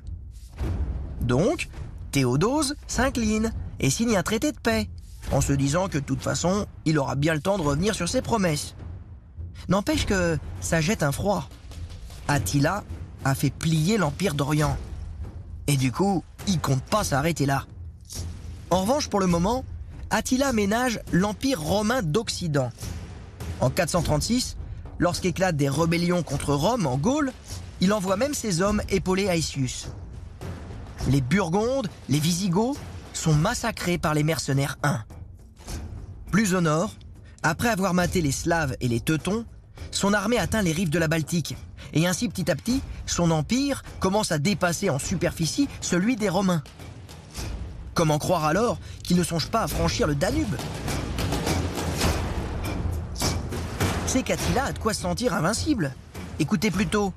Donc, 1.21 1.69
Théodose 2.13 2.77
s'incline 2.87 3.53
et 3.81 3.91
signe 3.91 4.17
un 4.17 4.23
traité 4.23 4.53
de 4.53 4.59
paix, 4.59 4.89
en 5.33 5.41
se 5.41 5.53
disant 5.53 5.89
que 5.89 5.99
de 5.99 6.05
toute 6.05 6.23
façon, 6.23 6.67
il 6.85 6.99
aura 6.99 7.15
bien 7.15 7.35
le 7.35 7.41
temps 7.41 7.57
de 7.57 7.63
revenir 7.63 7.95
sur 7.95 8.09
ses 8.09 8.23
promesses. 8.23 8.77
N'empêche 9.69 10.07
que 10.07 10.39
ça 10.61 10.81
jette 10.81 11.03
un 11.03 11.13
froid. 11.13 11.49
Attila 12.29 12.85
a 13.25 13.35
fait 13.35 13.51
plier 13.51 13.97
l'Empire 13.97 14.35
d'Orient. 14.35 14.77
Et 15.67 15.77
du 15.77 15.91
coup, 15.91 16.23
il 16.47 16.61
compte 16.61 16.83
pas 16.83 17.05
s'arrêter 17.05 17.47
là. 17.47 17.67
En 18.71 18.83
revanche, 18.83 19.09
pour 19.09 19.21
le 19.21 19.27
moment, 19.27 19.65
Attila 20.11 20.53
ménage 20.53 21.01
l'Empire 21.13 21.61
romain 21.61 22.03
d'Occident. 22.03 22.71
En 23.61 23.71
436, 23.71 24.57
lorsqu'éclatent 24.99 25.57
des 25.57 25.69
rébellions 25.69 26.23
contre 26.23 26.55
Rome 26.55 26.87
en 26.87 26.99
Gaule, 26.99 27.33
il 27.81 27.93
envoie 27.93 28.17
même 28.17 28.35
ses 28.35 28.61
hommes 28.61 28.83
épauler 28.89 29.25
Aetius. 29.25 29.89
Les 31.09 31.21
Burgondes, 31.21 31.89
les 32.09 32.21
Visigoths, 32.21 32.79
sont 33.13 33.35
massacrés 33.35 33.99
par 33.99 34.15
les 34.15 34.23
mercenaires 34.23 34.79
huns. 34.83 35.03
Plus 36.31 36.55
au 36.55 36.61
nord, 36.61 36.95
après 37.43 37.69
avoir 37.69 37.93
maté 37.93 38.21
les 38.21 38.33
Slaves 38.33 38.77
et 38.81 38.89
les 38.89 39.01
Teutons, 39.01 39.45
son 39.91 40.15
armée 40.15 40.39
atteint 40.39 40.63
les 40.63 40.73
rives 40.73 40.91
de 40.91 40.99
la 40.99 41.09
Baltique, 41.09 41.57
et 41.93 42.07
ainsi 42.07 42.29
petit 42.29 42.51
à 42.51 42.57
petit, 42.57 42.81
son 43.05 43.31
empire 43.31 43.83
commence 44.01 44.33
à 44.33 44.39
dépasser 44.39 44.91
en 44.91 44.99
superficie 44.99 45.69
celui 45.81 46.17
des 46.17 46.29
Romains. 46.29 46.63
Comment 47.95 48.19
croire 48.19 48.45
alors 48.45 48.79
qu'il 49.03 49.19
ne 49.19 49.25
songe 49.25 49.49
pas 49.49 49.63
à 49.63 49.69
franchir 49.69 50.07
le 50.07 50.15
Danube? 50.15 50.55
C'est 54.07 54.23
qu'Attila 54.23 54.67
a 54.67 54.73
de 54.73 54.79
quoi 54.79 54.95
se 54.95 55.03
sentir 55.03 55.35
invincible. 55.35 55.95
Écoutez 56.39 56.71
plutôt, 56.71 57.13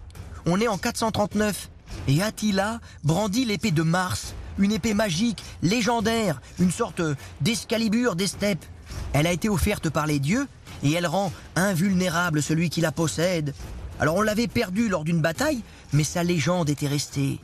on 0.45 0.59
est 0.59 0.67
en 0.67 0.77
439, 0.77 1.69
et 2.07 2.21
Attila 2.21 2.79
brandit 3.03 3.45
l'épée 3.45 3.71
de 3.71 3.83
Mars, 3.83 4.33
une 4.57 4.71
épée 4.71 4.93
magique, 4.93 5.43
légendaire, 5.61 6.41
une 6.59 6.71
sorte 6.71 7.01
d'escalibur 7.41 8.15
des 8.15 8.27
steppes. 8.27 8.65
Elle 9.13 9.27
a 9.27 9.31
été 9.31 9.49
offerte 9.49 9.89
par 9.89 10.07
les 10.07 10.19
dieux 10.19 10.47
et 10.83 10.91
elle 10.91 11.07
rend 11.07 11.31
invulnérable 11.55 12.41
celui 12.41 12.69
qui 12.69 12.81
la 12.81 12.91
possède. 12.91 13.53
Alors 13.99 14.15
on 14.15 14.21
l'avait 14.21 14.47
perdue 14.47 14.89
lors 14.89 15.03
d'une 15.03 15.21
bataille, 15.21 15.61
mais 15.93 16.03
sa 16.03 16.23
légende 16.23 16.69
était 16.69 16.87
restée. 16.87 17.39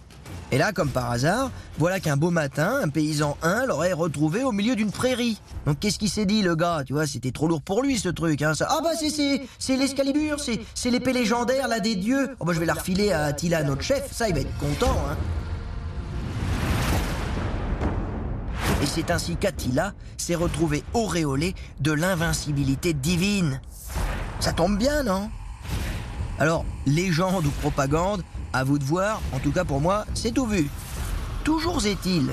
Et 0.53 0.58
là, 0.58 0.74
comme 0.74 0.89
par 0.89 1.10
hasard, 1.10 1.50
voilà 1.77 2.01
qu'un 2.01 2.17
beau 2.17 2.29
matin, 2.29 2.79
un 2.84 2.89
paysan 2.89 3.38
un 3.41 3.65
l'aurait 3.65 3.93
retrouvé 3.93 4.43
au 4.43 4.51
milieu 4.51 4.75
d'une 4.75 4.91
prairie. 4.91 5.39
Donc 5.65 5.79
qu'est-ce 5.79 5.98
qu'il 5.98 6.10
s'est 6.10 6.25
dit, 6.25 6.41
le 6.41 6.55
gars 6.55 6.84
Tu 6.86 6.91
vois, 6.91 7.08
c'était 7.08 7.31
trop 7.31 7.48
lourd 7.48 7.62
pour 7.62 7.81
lui, 7.81 7.98
ce 7.98 8.10
truc. 8.10 8.41
Hein. 8.41 8.51
Ah 8.67 8.79
bah 8.84 8.89
c'est, 9.00 9.10
c'est, 9.10 9.41
c'est 9.60 9.77
l'escalibur, 9.77 10.41
c'est, 10.41 10.60
c'est 10.75 10.91
l'épée 10.91 11.13
légendaire, 11.13 11.70
là, 11.70 11.79
des 11.79 11.96
dieux. 11.96 12.36
Oh 12.39 12.46
bah 12.46 12.51
je 12.53 12.60
vais 12.60 12.65
la 12.65 12.74
refiler 12.74 13.13
à 13.13 13.24
Attila, 13.24 13.63
notre 13.63 13.81
chef, 13.81 14.12
ça, 14.12 14.27
il 14.27 14.36
va 14.36 14.41
être 14.41 14.58
content. 14.58 14.98
Hein. 15.10 15.15
Et 18.84 18.86
c'est 18.88 19.10
ainsi 19.10 19.38
qu'Attila 19.38 19.93
s'est 20.17 20.36
retrouvé 20.36 20.84
auréolé 20.93 21.55
de 21.79 21.93
l'invincibilité 21.93 22.93
divine. 22.93 23.62
Ça 24.41 24.51
tombe 24.51 24.77
bien, 24.77 25.03
non? 25.03 25.29
Alors, 26.39 26.65
légende 26.88 27.46
ou 27.46 27.51
propagande, 27.51 28.24
à 28.53 28.63
vous 28.63 28.79
de 28.79 28.84
voir, 28.84 29.22
en 29.34 29.39
tout 29.39 29.51
cas 29.51 29.63
pour 29.63 29.81
moi, 29.81 30.05
c'est 30.13 30.34
tout 30.34 30.46
vu. 30.46 30.70
Toujours 31.43 31.86
est-il 31.86 32.29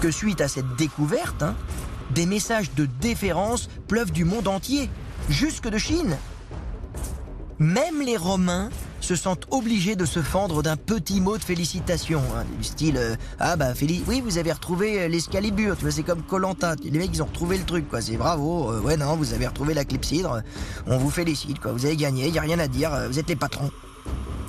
que 0.00 0.10
suite 0.10 0.40
à 0.40 0.48
cette 0.48 0.76
découverte, 0.76 1.42
hein, 1.42 1.54
des 2.10 2.26
messages 2.26 2.72
de 2.74 2.86
déférence 3.00 3.68
pleuvent 3.88 4.12
du 4.12 4.24
monde 4.24 4.48
entier, 4.48 4.90
jusque 5.28 5.68
de 5.68 5.78
Chine. 5.78 6.16
Même 7.58 8.02
les 8.02 8.16
Romains 8.16 8.70
se 9.00 9.16
sentent 9.16 9.46
obligés 9.50 9.96
de 9.96 10.04
se 10.04 10.20
fendre 10.20 10.62
d'un 10.62 10.76
petit 10.76 11.20
mot 11.20 11.36
de 11.36 11.42
félicitation, 11.42 12.22
hein, 12.36 12.44
du 12.56 12.64
style 12.64 12.96
euh, 12.96 13.16
ah 13.40 13.56
bah 13.56 13.72
oui 13.80 14.22
vous 14.24 14.38
avez 14.38 14.52
retrouvé 14.52 15.02
euh, 15.02 15.08
l'escalibur, 15.08 15.76
tu 15.76 15.82
vois 15.82 15.90
c'est 15.90 16.04
comme 16.04 16.22
Colanta, 16.22 16.76
les 16.82 16.98
mecs 16.98 17.10
ils 17.12 17.22
ont 17.22 17.26
retrouvé 17.26 17.58
le 17.58 17.64
truc 17.64 17.88
quoi, 17.88 18.00
c'est 18.00 18.16
bravo, 18.16 18.70
euh, 18.70 18.80
ouais 18.80 18.96
non 18.96 19.16
vous 19.16 19.34
avez 19.34 19.48
retrouvé 19.48 19.74
la 19.74 19.84
clepsydre, 19.84 20.42
on 20.86 20.98
vous 20.98 21.10
félicite 21.10 21.58
quoi, 21.58 21.72
vous 21.72 21.84
avez 21.84 21.96
gagné, 21.96 22.28
y 22.28 22.38
a 22.38 22.42
rien 22.42 22.60
à 22.60 22.68
dire, 22.68 22.92
vous 23.08 23.18
êtes 23.18 23.28
les 23.28 23.36
patrons. 23.36 23.70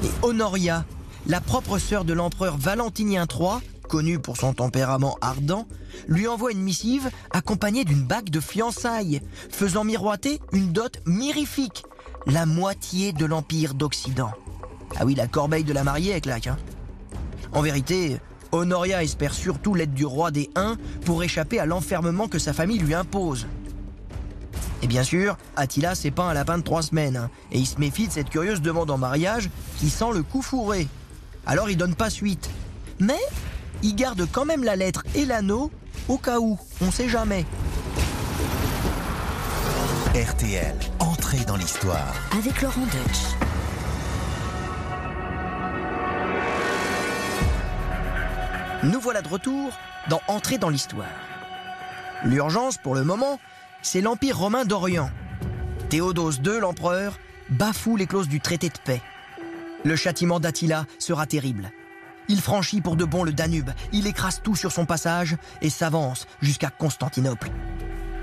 Et 0.03 0.09
Honoria, 0.21 0.85
la 1.27 1.41
propre 1.41 1.77
sœur 1.77 2.05
de 2.05 2.13
l'empereur 2.13 2.57
Valentinien 2.57 3.25
III, 3.29 3.61
connu 3.87 4.19
pour 4.19 4.37
son 4.37 4.53
tempérament 4.53 5.17
ardent, 5.21 5.67
lui 6.07 6.27
envoie 6.27 6.51
une 6.51 6.61
missive 6.61 7.09
accompagnée 7.31 7.85
d'une 7.85 8.03
bague 8.03 8.29
de 8.29 8.39
fiançailles, 8.39 9.21
faisant 9.49 9.83
miroiter 9.83 10.39
une 10.51 10.71
dot 10.71 10.99
mirifique, 11.05 11.85
la 12.25 12.45
moitié 12.45 13.13
de 13.13 13.25
l'Empire 13.25 13.73
d'Occident. 13.73 14.31
Ah 14.97 15.05
oui, 15.05 15.15
la 15.15 15.27
corbeille 15.27 15.63
de 15.63 15.73
la 15.73 15.83
mariée 15.83 16.19
claque. 16.21 16.47
Hein. 16.47 16.57
En 17.53 17.61
vérité, 17.61 18.17
Honoria 18.51 19.03
espère 19.03 19.33
surtout 19.33 19.75
l'aide 19.75 19.93
du 19.93 20.05
roi 20.05 20.31
des 20.31 20.49
Huns 20.55 20.77
pour 21.05 21.23
échapper 21.23 21.59
à 21.59 21.65
l'enfermement 21.65 22.27
que 22.27 22.39
sa 22.39 22.53
famille 22.53 22.79
lui 22.79 22.93
impose. 22.93 23.47
Et 24.81 24.87
bien 24.87 25.03
sûr, 25.03 25.37
Attila 25.55 25.95
s'est 25.95 26.11
peint 26.11 26.27
un 26.27 26.33
lapin 26.33 26.57
de 26.57 26.63
trois 26.63 26.81
semaines, 26.81 27.15
hein, 27.15 27.29
et 27.51 27.59
il 27.59 27.65
se 27.65 27.79
méfie 27.79 28.07
de 28.07 28.11
cette 28.11 28.29
curieuse 28.29 28.61
demande 28.61 28.91
en 28.91 28.97
mariage 28.97 29.49
qui 29.77 29.89
sent 29.89 30.11
le 30.13 30.23
coup 30.23 30.41
fourré. 30.41 30.87
Alors 31.45 31.69
il 31.69 31.77
donne 31.77 31.95
pas 31.95 32.09
suite. 32.09 32.49
Mais 32.99 33.19
il 33.81 33.95
garde 33.95 34.27
quand 34.31 34.45
même 34.45 34.63
la 34.63 34.75
lettre 34.75 35.03
et 35.15 35.25
l'anneau 35.25 35.71
au 36.07 36.17
cas 36.17 36.39
où, 36.39 36.57
on 36.81 36.91
sait 36.91 37.07
jamais. 37.07 37.45
RTL, 40.13 40.75
entrée 40.99 41.43
dans 41.45 41.55
l'histoire. 41.55 42.13
Avec 42.37 42.61
Laurent 42.61 42.81
Deutsch. 42.81 43.33
Nous 48.83 48.99
voilà 48.99 49.21
de 49.21 49.27
retour 49.29 49.71
dans 50.09 50.21
Entrée 50.27 50.57
dans 50.57 50.69
l'histoire. 50.69 51.07
L'urgence 52.25 52.77
pour 52.77 52.95
le 52.95 53.03
moment, 53.03 53.39
c'est 53.81 54.01
l'Empire 54.01 54.37
romain 54.37 54.65
d'Orient. 54.65 55.09
Théodose 55.89 56.41
II, 56.45 56.59
l'empereur, 56.59 57.17
bafoue 57.49 57.95
les 57.95 58.07
clauses 58.07 58.27
du 58.27 58.41
traité 58.41 58.67
de 58.67 58.77
paix. 58.83 59.01
Le 59.83 59.95
châtiment 59.95 60.39
d'Attila 60.39 60.85
sera 60.99 61.25
terrible. 61.25 61.71
Il 62.29 62.41
franchit 62.41 62.81
pour 62.81 62.95
de 62.95 63.03
bon 63.03 63.23
le 63.23 63.33
Danube, 63.33 63.69
il 63.91 64.07
écrase 64.07 64.41
tout 64.41 64.55
sur 64.55 64.71
son 64.71 64.85
passage 64.85 65.35
et 65.61 65.69
s'avance 65.69 66.25
jusqu'à 66.41 66.69
Constantinople. 66.69 67.51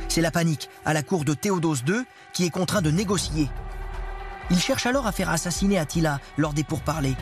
C'est 0.08 0.22
la 0.22 0.30
panique 0.30 0.70
à 0.84 0.94
la 0.94 1.02
cour 1.02 1.24
de 1.24 1.34
Théodose 1.34 1.84
II 1.86 2.02
qui 2.32 2.46
est 2.46 2.50
contraint 2.50 2.82
de 2.82 2.90
négocier. 2.90 3.48
Il 4.50 4.58
cherche 4.58 4.86
alors 4.86 5.06
à 5.06 5.12
faire 5.12 5.30
assassiner 5.30 5.78
Attila 5.78 6.18
lors 6.38 6.54
des 6.54 6.64
pourparlers. 6.64 7.16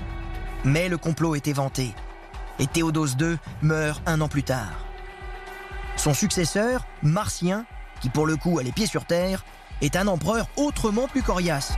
Mais 0.64 0.88
le 0.88 0.99
complot 0.99 1.35
est 1.35 1.49
éventé 1.49 1.95
et 2.59 2.66
Théodose 2.66 3.16
II 3.21 3.38
meurt 3.62 4.02
un 4.07 4.21
an 4.21 4.28
plus 4.28 4.42
tard. 4.42 4.85
Son 5.97 6.14
successeur, 6.14 6.87
Martien, 7.02 7.64
qui 8.00 8.09
pour 8.09 8.26
le 8.26 8.37
coup 8.37 8.59
a 8.59 8.62
les 8.62 8.73
pieds 8.73 8.87
sur 8.87 9.04
terre, 9.04 9.45
est 9.80 9.97
un 9.97 10.07
empereur 10.07 10.49
autrement 10.57 11.09
plus 11.09 11.23
coriace. 11.23 11.75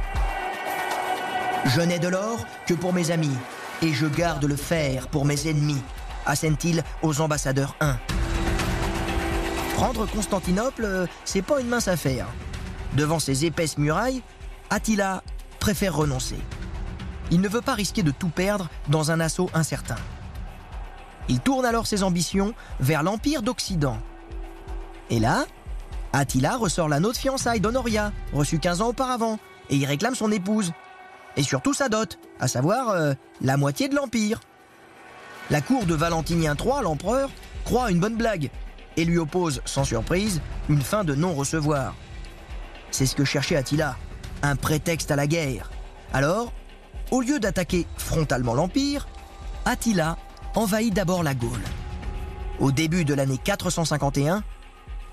Je 1.67 1.81
n'ai 1.83 1.99
de 1.99 2.09
l'or 2.09 2.47
que 2.67 2.75
pour 2.75 2.93
mes 2.93 3.11
amis, 3.11 3.37
et 3.83 3.93
je 3.93 4.07
garde 4.07 4.45
le 4.45 4.57
fer 4.57 5.09
pour 5.09 5.25
mes 5.25 5.47
ennemis, 5.47 5.83
assène-t-il 6.25 6.83
aux 7.02 7.21
ambassadeurs 7.21 7.76
1. 7.81 7.97
Prendre 9.75 10.07
Constantinople, 10.07 10.85
euh, 10.85 11.07
c'est 11.25 11.43
pas 11.43 11.61
une 11.61 11.69
mince 11.69 11.88
affaire. 11.88 12.26
Devant 12.95 13.19
ces 13.19 13.45
épaisses 13.45 13.79
murailles, 13.79 14.23
Attila 14.71 15.23
préfère 15.59 15.95
renoncer. 15.95 16.38
Il 17.31 17.40
ne 17.40 17.49
veut 17.49 17.61
pas 17.61 17.75
risquer 17.75 18.02
de 18.02 18.11
tout 18.11 18.29
perdre 18.29 18.69
dans 18.88 19.11
un 19.11 19.21
assaut 19.21 19.50
incertain. 19.55 19.97
Il 21.29 21.40
tourne 21.40 21.64
alors 21.64 21.87
ses 21.87 22.02
ambitions 22.02 22.55
vers 22.81 23.02
l'Empire 23.02 23.43
d'Occident. 23.43 23.99
Et 25.11 25.21
là, 25.21 25.45
Attila 26.12 26.57
ressort 26.57 26.88
l'anneau 26.88 27.12
de 27.12 27.17
fiançailles 27.17 27.61
d'Honoria, 27.61 28.12
reçu 28.33 28.59
15 28.59 28.81
ans 28.81 28.88
auparavant, 28.88 29.38
et 29.69 29.76
il 29.76 29.85
réclame 29.85 30.14
son 30.14 30.33
épouse. 30.33 30.73
Et 31.37 31.42
surtout 31.42 31.75
sa 31.75 31.88
dot, 31.88 32.18
à 32.40 32.49
savoir 32.49 32.90
euh, 32.90 33.14
la 33.40 33.56
moitié 33.56 33.88
de 33.88 33.94
l'Empire. 33.94 34.40
La 35.50 35.60
cour 35.60 35.87
de 35.87 35.94
Valentinien 35.94 36.54
III, 36.54 36.82
l'empereur, 36.82 37.30
croit 37.64 37.90
une 37.90 38.00
bonne 38.00 38.16
blague 38.16 38.50
et 38.96 39.04
lui 39.04 39.18
oppose, 39.18 39.62
sans 39.64 39.84
surprise, 39.84 40.40
une 40.68 40.82
fin 40.82 41.04
de 41.04 41.14
non-recevoir. 41.14 41.94
C'est 42.90 43.06
ce 43.06 43.14
que 43.14 43.25
cherchait 43.25 43.56
Attila, 43.56 43.96
un 44.42 44.56
prétexte 44.56 45.10
à 45.10 45.16
la 45.16 45.26
guerre. 45.26 45.70
Alors, 46.12 46.52
au 47.10 47.20
lieu 47.20 47.38
d'attaquer 47.40 47.87
frontalement 47.96 48.54
l'Empire, 48.54 49.08
Attila 49.64 50.16
envahit 50.54 50.92
d'abord 50.92 51.22
la 51.22 51.34
Gaule. 51.34 51.62
Au 52.58 52.72
début 52.72 53.04
de 53.04 53.14
l'année 53.14 53.38
451, 53.42 54.42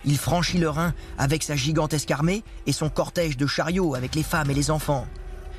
il 0.05 0.17
franchit 0.17 0.57
le 0.57 0.69
Rhin 0.69 0.93
avec 1.17 1.43
sa 1.43 1.55
gigantesque 1.55 2.11
armée 2.11 2.43
et 2.65 2.71
son 2.71 2.89
cortège 2.89 3.37
de 3.37 3.47
chariots 3.47 3.95
avec 3.95 4.15
les 4.15 4.23
femmes 4.23 4.51
et 4.51 4.53
les 4.53 4.71
enfants. 4.71 5.07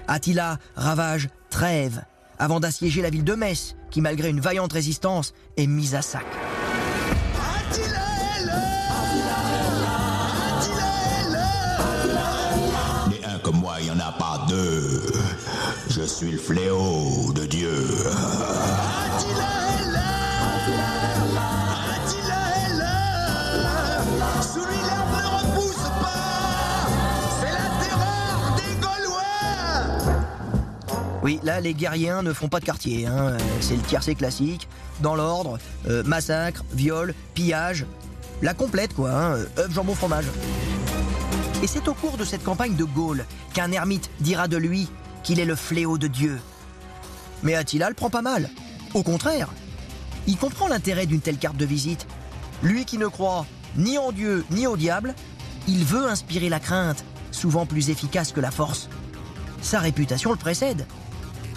Attila 0.08 0.58
ravage 0.74 1.28
Trèves 1.50 2.02
avant 2.38 2.60
d'assiéger 2.60 3.02
la 3.02 3.10
ville 3.10 3.24
de 3.24 3.34
Metz, 3.34 3.76
qui 3.90 4.00
malgré 4.00 4.30
une 4.30 4.40
vaillante 4.40 4.72
résistance 4.72 5.34
est 5.56 5.66
mise 5.66 5.94
à 5.94 6.02
sac. 6.02 6.24
Un 13.24 13.38
comme 13.40 13.56
moi, 13.56 13.76
il 13.80 13.84
n'y 13.84 13.90
en 13.90 14.00
a 14.00 14.12
pas 14.12 14.46
deux. 14.48 15.02
Je 15.90 16.02
suis 16.02 16.32
le 16.32 16.38
fléau 16.38 17.32
de 17.34 17.44
Dieu. 17.46 17.86
Sous 19.18 19.34
Oui, 31.28 31.40
là, 31.42 31.61
les 31.61 31.75
guerriers 31.75 32.23
ne 32.23 32.32
font 32.32 32.49
pas 32.49 32.58
de 32.58 32.64
quartier. 32.64 33.04
hein. 33.04 33.37
C'est 33.61 33.76
le 33.76 33.82
tiercé 33.82 34.14
classique. 34.14 34.66
Dans 35.02 35.14
l'ordre, 35.14 35.58
euh, 35.87 36.02
massacre, 36.02 36.64
viol, 36.73 37.12
pillage. 37.35 37.85
La 38.40 38.54
complète, 38.54 38.94
quoi. 38.94 39.11
Hein. 39.11 39.37
jambon, 39.70 39.94
fromage. 39.94 40.25
Et 41.62 41.66
c'est 41.66 41.87
au 41.87 41.92
cours 41.92 42.16
de 42.16 42.25
cette 42.25 42.42
campagne 42.42 42.76
de 42.76 42.85
Gaule 42.85 43.26
qu'un 43.52 43.73
ermite 43.73 44.08
dira 44.20 44.49
de 44.49 44.56
lui 44.56 44.88
qu'il 45.23 45.38
est 45.38 45.44
le 45.44 45.54
fléau 45.54 45.99
de 45.99 46.06
Dieu. 46.06 46.40
Mais 47.42 47.54
Attila 47.54 47.90
le 47.90 47.94
prend 47.94 48.08
pas 48.08 48.23
mal. 48.23 48.49
Au 48.94 49.02
contraire, 49.02 49.50
il 50.26 50.38
comprend 50.38 50.66
l'intérêt 50.68 51.04
d'une 51.04 51.20
telle 51.20 51.37
carte 51.37 51.58
de 51.58 51.66
visite. 51.66 52.06
Lui 52.62 52.87
qui 52.87 52.97
ne 52.97 53.06
croit 53.06 53.44
ni 53.76 53.99
en 53.99 54.12
Dieu 54.12 54.47
ni 54.50 54.66
au 54.66 54.78
diable, 54.78 55.14
il 55.66 55.85
veut 55.85 56.08
inspirer 56.08 56.49
la 56.49 56.58
crainte, 56.58 57.04
souvent 57.32 57.66
plus 57.66 57.91
efficace 57.91 58.32
que 58.32 58.41
la 58.41 58.50
force. 58.50 58.88
Sa 59.60 59.80
réputation 59.80 60.30
le 60.30 60.38
précède. 60.38 60.86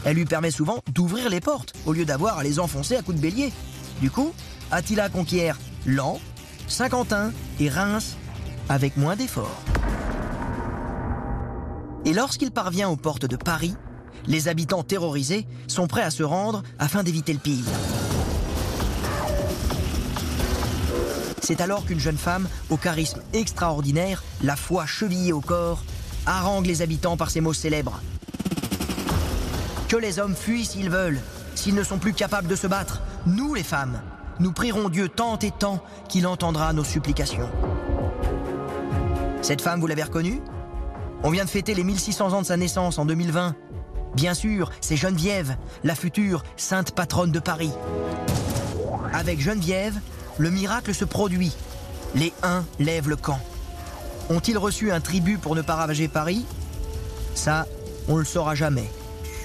Elle 0.03 0.15
lui 0.15 0.25
permet 0.25 0.51
souvent 0.51 0.79
d'ouvrir 0.93 1.29
les 1.29 1.39
portes 1.39 1.73
au 1.85 1.93
lieu 1.93 2.05
d'avoir 2.05 2.39
à 2.39 2.43
les 2.43 2.59
enfoncer 2.59 2.95
à 2.95 3.01
coups 3.01 3.17
de 3.17 3.21
bélier. 3.21 3.51
Du 4.01 4.09
coup, 4.09 4.33
Attila 4.71 5.09
conquiert 5.09 5.57
Lan, 5.85 6.19
Saint-Quentin 6.67 7.31
et 7.59 7.69
Reims 7.69 8.15
avec 8.69 8.97
moins 8.97 9.15
d'efforts. 9.15 9.61
Et 12.05 12.13
lorsqu'il 12.13 12.51
parvient 12.51 12.89
aux 12.89 12.95
portes 12.95 13.25
de 13.25 13.35
Paris, 13.35 13.75
les 14.25 14.47
habitants 14.47 14.83
terrorisés 14.83 15.45
sont 15.67 15.87
prêts 15.87 16.01
à 16.01 16.11
se 16.11 16.23
rendre 16.23 16.63
afin 16.79 17.03
d'éviter 17.03 17.33
le 17.33 17.39
pire. 17.39 17.65
C'est 21.41 21.61
alors 21.61 21.85
qu'une 21.85 21.99
jeune 21.99 22.17
femme, 22.17 22.47
au 22.69 22.77
charisme 22.77 23.21
extraordinaire, 23.33 24.23
la 24.41 24.55
foi 24.55 24.85
chevillée 24.85 25.33
au 25.33 25.41
corps, 25.41 25.83
harangue 26.25 26.65
les 26.65 26.81
habitants 26.81 27.17
par 27.17 27.29
ces 27.29 27.41
mots 27.41 27.53
célèbres. 27.53 28.01
Que 29.91 29.97
les 29.97 30.19
hommes 30.19 30.37
fuient 30.37 30.63
s'ils 30.63 30.89
veulent, 30.89 31.19
s'ils 31.53 31.75
ne 31.75 31.83
sont 31.83 31.97
plus 31.97 32.13
capables 32.13 32.47
de 32.47 32.55
se 32.55 32.65
battre. 32.65 33.01
Nous, 33.25 33.53
les 33.53 33.61
femmes, 33.61 33.99
nous 34.39 34.53
prierons 34.53 34.87
Dieu 34.87 35.09
tant 35.09 35.37
et 35.39 35.51
tant 35.51 35.83
qu'il 36.07 36.27
entendra 36.27 36.71
nos 36.71 36.85
supplications. 36.85 37.49
Cette 39.41 39.61
femme, 39.61 39.81
vous 39.81 39.87
l'avez 39.87 40.03
reconnue? 40.03 40.39
On 41.23 41.29
vient 41.29 41.43
de 41.43 41.49
fêter 41.49 41.73
les 41.73 41.83
1600 41.83 42.31
ans 42.31 42.41
de 42.41 42.45
sa 42.45 42.55
naissance 42.55 42.99
en 42.99 43.05
2020. 43.05 43.53
Bien 44.15 44.33
sûr, 44.33 44.71
c'est 44.79 44.95
Geneviève, 44.95 45.57
la 45.83 45.95
future 45.95 46.43
sainte 46.55 46.93
patronne 46.93 47.33
de 47.33 47.39
Paris. 47.39 47.73
Avec 49.11 49.41
Geneviève, 49.41 49.99
le 50.37 50.51
miracle 50.51 50.95
se 50.95 51.03
produit. 51.03 51.51
Les 52.15 52.31
Huns 52.43 52.63
lèvent 52.79 53.09
le 53.09 53.17
camp. 53.17 53.41
Ont-ils 54.29 54.57
reçu 54.57 54.93
un 54.93 55.01
tribut 55.01 55.37
pour 55.37 55.53
ne 55.53 55.61
pas 55.61 55.75
ravager 55.75 56.07
Paris? 56.07 56.45
Ça, 57.35 57.67
on 58.07 58.13
ne 58.13 58.19
le 58.19 58.25
saura 58.25 58.55
jamais. 58.55 58.89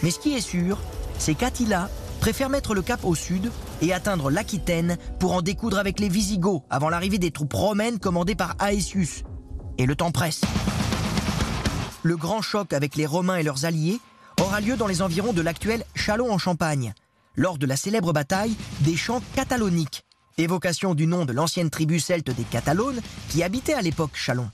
Mais 0.03 0.11
ce 0.11 0.19
qui 0.19 0.35
est 0.35 0.41
sûr, 0.41 0.79
c'est 1.19 1.35
qu'Attila 1.35 1.89
préfère 2.21 2.49
mettre 2.49 2.75
le 2.75 2.83
cap 2.83 3.01
au 3.05 3.15
sud 3.15 3.51
et 3.83 3.93
atteindre 3.93 4.31
l'Aquitaine 4.31 4.97
pour 5.19 5.33
en 5.33 5.43
découdre 5.43 5.79
avec 5.79 6.01
les 6.01 6.09
Visigoths 6.09 6.63
avant 6.71 6.89
l'arrivée 6.89 7.19
des 7.19 7.31
troupes 7.31 7.53
romaines 7.53 7.99
commandées 7.99 8.35
par 8.35 8.57
Aetius. 8.61 9.23
Et 9.79 9.87
le 9.87 9.95
temps 9.95 10.13
presse. 10.13 10.41
Le 12.03 12.17
grand 12.17 12.43
choc 12.43 12.73
avec 12.73 12.97
les 12.97 13.07
Romains 13.07 13.37
et 13.37 13.43
leurs 13.43 13.65
alliés 13.65 14.01
aura 14.41 14.61
lieu 14.61 14.77
dans 14.77 14.87
les 14.87 15.03
environs 15.03 15.33
de 15.33 15.43
l'actuel 15.43 15.85
Châlons 15.95 16.33
en 16.33 16.39
Champagne, 16.39 16.95
lors 17.37 17.59
de 17.59 17.67
la 17.67 17.77
célèbre 17.77 18.13
bataille 18.13 18.55
des 18.81 18.97
champs 18.97 19.23
cataloniques, 19.35 20.05
évocation 20.39 20.95
du 20.95 21.07
nom 21.07 21.25
de 21.25 21.33
l'ancienne 21.33 21.71
tribu 21.71 22.01
celte 22.01 22.31
des 22.31 22.45
Catalones 22.45 23.01
qui 23.29 23.43
habitait 23.43 23.75
à 23.75 23.83
l'époque 23.83 24.13
Châlons. 24.15 24.51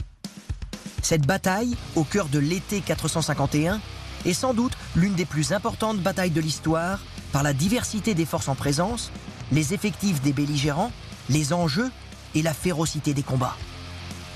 Cette 1.03 1.27
bataille, 1.27 1.77
au 1.97 2.05
cœur 2.05 2.29
de 2.29 2.39
l'été 2.39 2.81
451, 2.81 3.81
est 4.25 4.33
sans 4.35 4.55
doute 4.55 4.77
l'une 4.95 5.15
des 5.15 5.25
plus 5.25 5.53
importantes 5.53 5.99
batailles 5.99 6.31
de 6.31 6.41
l'histoire 6.41 7.01
par 7.33 7.43
la 7.43 7.53
diversité 7.53 8.15
des 8.15 8.27
forces 8.27 8.49
en 8.49 8.55
présence, 8.55 9.11
les 9.51 9.75
effectifs 9.75 10.21
des 10.23 10.33
belligérants, 10.33 10.93
les 11.29 11.53
enjeux 11.53 11.91
et 12.35 12.43
la 12.43 12.55
férocité 12.55 13.15
des 13.15 13.23
combats. 13.23 13.57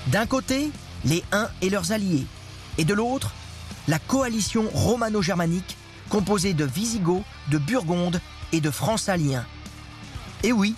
D'un 0.07 0.25
côté, 0.25 0.71
les 1.05 1.23
Huns 1.31 1.49
et 1.61 1.69
leurs 1.69 1.91
alliés, 1.91 2.25
et 2.77 2.85
de 2.85 2.93
l'autre, 2.93 3.33
la 3.87 3.99
coalition 3.99 4.69
romano-germanique 4.73 5.77
composée 6.09 6.53
de 6.53 6.65
Visigoths, 6.65 7.23
de 7.49 7.57
Burgondes 7.57 8.21
et 8.51 8.61
de 8.61 8.71
Francs-Saliens. 8.71 9.45
Et 10.43 10.51
oui, 10.51 10.75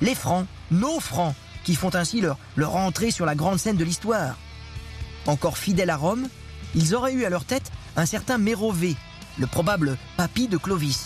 les 0.00 0.14
Francs, 0.14 0.46
nos 0.70 1.00
Francs, 1.00 1.34
qui 1.64 1.74
font 1.74 1.94
ainsi 1.94 2.20
leur, 2.20 2.38
leur 2.56 2.76
entrée 2.76 3.10
sur 3.10 3.26
la 3.26 3.34
grande 3.34 3.58
scène 3.58 3.76
de 3.76 3.84
l'histoire. 3.84 4.36
Encore 5.26 5.56
fidèles 5.56 5.90
à 5.90 5.96
Rome, 5.96 6.28
ils 6.74 6.94
auraient 6.94 7.12
eu 7.12 7.24
à 7.24 7.30
leur 7.30 7.44
tête 7.44 7.70
un 7.96 8.06
certain 8.06 8.38
Mérové, 8.38 8.96
le 9.38 9.46
probable 9.46 9.96
papy 10.16 10.48
de 10.48 10.56
Clovis. 10.56 11.04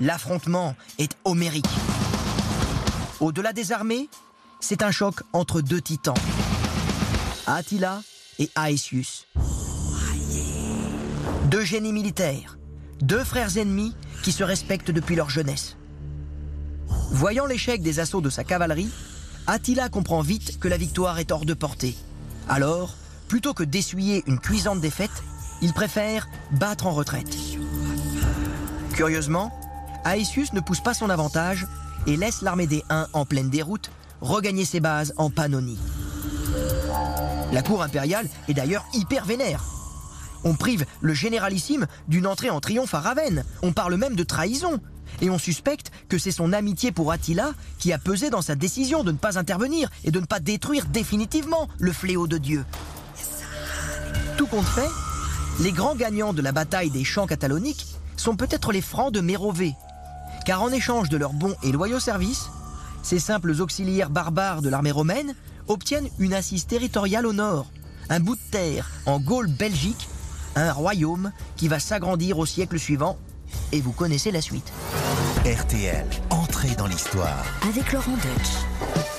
L'affrontement 0.00 0.76
est 0.98 1.16
homérique. 1.24 1.66
Au-delà 3.20 3.52
des 3.52 3.72
armées, 3.72 4.08
c'est 4.60 4.82
un 4.82 4.90
choc 4.90 5.22
entre 5.32 5.60
deux 5.60 5.80
titans, 5.80 6.14
Attila 7.46 8.02
et 8.38 8.50
Aetius. 8.56 9.26
Deux 11.46 11.64
génies 11.64 11.92
militaires, 11.92 12.58
deux 13.00 13.24
frères 13.24 13.56
ennemis 13.56 13.94
qui 14.22 14.32
se 14.32 14.44
respectent 14.44 14.90
depuis 14.90 15.16
leur 15.16 15.30
jeunesse. 15.30 15.76
Voyant 17.10 17.46
l'échec 17.46 17.82
des 17.82 18.00
assauts 18.00 18.20
de 18.20 18.30
sa 18.30 18.44
cavalerie, 18.44 18.90
Attila 19.46 19.88
comprend 19.88 20.20
vite 20.20 20.60
que 20.60 20.68
la 20.68 20.76
victoire 20.76 21.18
est 21.18 21.32
hors 21.32 21.46
de 21.46 21.54
portée. 21.54 21.96
Alors, 22.48 22.94
plutôt 23.28 23.54
que 23.54 23.62
d'essuyer 23.62 24.24
une 24.26 24.38
cuisante 24.38 24.80
défaite, 24.80 25.22
il 25.60 25.72
préfère 25.72 26.28
battre 26.52 26.86
en 26.86 26.92
retraite. 26.92 27.36
Curieusement, 28.94 29.52
Aetius 30.04 30.52
ne 30.52 30.60
pousse 30.60 30.80
pas 30.80 30.94
son 30.94 31.10
avantage 31.10 31.66
et 32.06 32.16
laisse 32.16 32.42
l'armée 32.42 32.66
des 32.66 32.82
Huns 32.90 33.06
en 33.12 33.24
pleine 33.26 33.50
déroute 33.50 33.90
regagner 34.20 34.64
ses 34.64 34.80
bases 34.80 35.14
en 35.16 35.30
Pannonie. 35.30 35.78
La 37.52 37.62
cour 37.62 37.82
impériale 37.82 38.28
est 38.48 38.54
d'ailleurs 38.54 38.84
hyper 38.92 39.24
vénère. 39.24 39.64
On 40.44 40.54
prive 40.54 40.84
le 41.00 41.14
généralissime 41.14 41.86
d'une 42.06 42.26
entrée 42.26 42.50
en 42.50 42.60
triomphe 42.60 42.94
à 42.94 43.00
Ravenne. 43.00 43.44
On 43.62 43.72
parle 43.72 43.96
même 43.96 44.16
de 44.16 44.22
trahison. 44.22 44.80
Et 45.20 45.30
on 45.30 45.38
suspecte 45.38 45.90
que 46.08 46.18
c'est 46.18 46.30
son 46.30 46.52
amitié 46.52 46.92
pour 46.92 47.10
Attila 47.10 47.52
qui 47.78 47.92
a 47.92 47.98
pesé 47.98 48.30
dans 48.30 48.42
sa 48.42 48.54
décision 48.54 49.02
de 49.02 49.12
ne 49.12 49.16
pas 49.16 49.38
intervenir 49.38 49.90
et 50.04 50.10
de 50.10 50.20
ne 50.20 50.26
pas 50.26 50.38
détruire 50.38 50.86
définitivement 50.86 51.68
le 51.78 51.92
fléau 51.92 52.26
de 52.26 52.38
Dieu. 52.38 52.64
Tout 54.38 54.46
compte 54.46 54.66
fait, 54.66 54.88
les 55.58 55.72
grands 55.72 55.96
gagnants 55.96 56.32
de 56.32 56.42
la 56.42 56.52
bataille 56.52 56.90
des 56.90 57.02
champs 57.02 57.26
cataloniques 57.26 57.86
sont 58.16 58.36
peut-être 58.36 58.70
les 58.70 58.80
Francs 58.80 59.12
de 59.12 59.20
Mérové. 59.20 59.74
Car 60.46 60.62
en 60.62 60.70
échange 60.70 61.08
de 61.08 61.16
leurs 61.16 61.32
bons 61.32 61.56
et 61.64 61.72
loyaux 61.72 61.98
services, 61.98 62.48
ces 63.02 63.18
simples 63.18 63.60
auxiliaires 63.60 64.10
barbares 64.10 64.62
de 64.62 64.68
l'armée 64.68 64.92
romaine 64.92 65.34
obtiennent 65.66 66.08
une 66.20 66.34
assise 66.34 66.68
territoriale 66.68 67.26
au 67.26 67.32
nord, 67.32 67.66
un 68.10 68.20
bout 68.20 68.36
de 68.36 68.50
terre 68.52 68.88
en 69.06 69.18
Gaule-Belgique, 69.18 70.08
un 70.54 70.72
royaume 70.72 71.32
qui 71.56 71.66
va 71.66 71.80
s'agrandir 71.80 72.38
au 72.38 72.46
siècle 72.46 72.78
suivant, 72.78 73.18
et 73.72 73.80
vous 73.80 73.92
connaissez 73.92 74.30
la 74.30 74.40
suite. 74.40 74.72
RTL, 75.44 76.06
entrée 76.30 76.76
dans 76.76 76.86
l'histoire. 76.86 77.44
Avec 77.68 77.92
Laurent 77.92 78.12
Deutsch. 78.12 79.17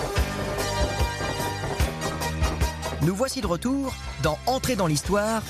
Nous 3.02 3.16
voici 3.16 3.40
de 3.40 3.48
retour 3.48 3.96
dans 4.24 4.38
Entrée 4.46 4.76
dans 4.76 4.88
l'histoire 4.88 5.42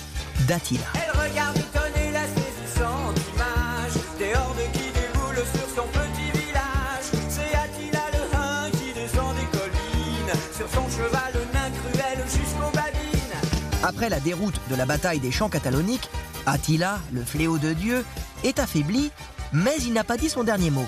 d'Attila. 0.47 0.85
Elle 0.93 1.19
regarde 1.19 1.57
étonnée 1.57 2.11
la 2.11 2.21
saisissante 2.21 3.19
image 3.33 3.93
des 4.19 4.35
hordes 4.35 4.71
qui 4.71 4.91
déboulent 4.91 5.45
sur 5.55 5.67
son 5.75 5.87
petit 5.87 6.39
village. 6.39 7.25
C'est 7.27 7.55
Attila 7.55 8.01
le 8.13 8.37
Hun 8.37 8.69
qui 8.71 8.93
descend 8.93 9.35
des 9.35 9.57
collines 9.57 10.39
sur 10.55 10.69
son 10.69 10.87
cheval 10.91 11.33
nain 11.51 11.71
cruel 11.71 12.23
jusqu'aux 12.25 12.71
babines. 12.71 13.81
Après 13.81 14.09
la 14.09 14.19
déroute 14.19 14.61
de 14.69 14.75
la 14.75 14.85
bataille 14.85 15.19
des 15.19 15.31
champs 15.31 15.49
cataloniques, 15.49 16.09
Attila, 16.45 16.99
le 17.11 17.23
fléau 17.23 17.57
de 17.57 17.73
Dieu, 17.73 18.05
est 18.43 18.59
affaibli, 18.59 19.11
mais 19.53 19.75
il 19.79 19.93
n'a 19.93 20.03
pas 20.03 20.17
dit 20.17 20.29
son 20.29 20.43
dernier 20.43 20.69
mot. 20.69 20.87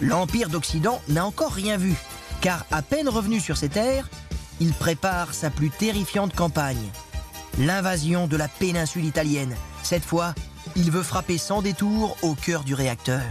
L'Empire 0.00 0.50
d'Occident 0.50 1.02
n'a 1.08 1.26
encore 1.26 1.52
rien 1.52 1.78
vu, 1.78 1.94
car 2.40 2.64
à 2.70 2.82
peine 2.82 3.08
revenu 3.08 3.40
sur 3.40 3.56
ses 3.56 3.68
terres, 3.68 4.08
il 4.60 4.72
prépare 4.72 5.34
sa 5.34 5.50
plus 5.50 5.70
terrifiante 5.70 6.34
campagne. 6.34 6.90
L'invasion 7.58 8.26
de 8.26 8.36
la 8.36 8.48
péninsule 8.48 9.04
italienne. 9.04 9.54
Cette 9.82 10.04
fois, 10.04 10.34
il 10.76 10.90
veut 10.90 11.02
frapper 11.02 11.38
sans 11.38 11.62
détour 11.62 12.16
au 12.22 12.34
cœur 12.34 12.64
du 12.64 12.74
réacteur. 12.74 13.22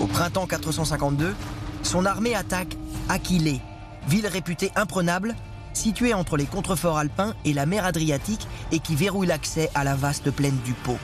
Au 0.00 0.06
printemps 0.06 0.46
452, 0.46 1.34
son 1.82 2.06
armée 2.06 2.34
attaque 2.34 2.76
Aquilée, 3.08 3.60
ville 4.08 4.26
réputée 4.26 4.70
imprenable, 4.76 5.34
située 5.72 6.14
entre 6.14 6.36
les 6.36 6.46
contreforts 6.46 6.98
alpins 6.98 7.34
et 7.44 7.52
la 7.52 7.66
mer 7.66 7.84
Adriatique 7.84 8.46
et 8.72 8.78
qui 8.78 8.94
verrouille 8.94 9.26
l'accès 9.26 9.70
à 9.74 9.84
la 9.84 9.94
vaste 9.94 10.30
plaine 10.30 10.58
du 10.64 10.72
Pô. 10.72 10.96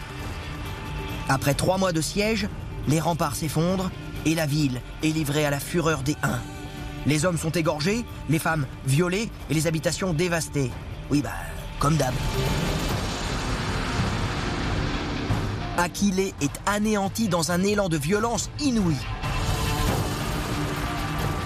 Après 1.28 1.54
trois 1.54 1.78
mois 1.78 1.92
de 1.92 2.00
siège, 2.00 2.48
les 2.88 3.00
remparts 3.00 3.34
s'effondrent 3.34 3.90
et 4.26 4.34
la 4.34 4.44
ville 4.44 4.82
est 5.02 5.08
livrée 5.08 5.46
à 5.46 5.50
la 5.50 5.60
fureur 5.60 6.02
des 6.02 6.16
Huns. 6.22 6.40
Les 7.06 7.24
hommes 7.24 7.38
sont 7.38 7.52
égorgés, 7.52 8.04
les 8.28 8.40
femmes 8.40 8.66
violées 8.84 9.30
et 9.48 9.54
les 9.54 9.68
habitations 9.68 10.12
dévastées. 10.12 10.72
Oui, 11.10 11.22
bah, 11.22 11.30
comme 11.78 11.96
d'hab. 11.96 12.12
Aquilée 15.78 16.34
est 16.40 16.60
anéanti 16.66 17.28
dans 17.28 17.52
un 17.52 17.62
élan 17.62 17.88
de 17.88 17.96
violence 17.96 18.50
inouï. 18.60 18.96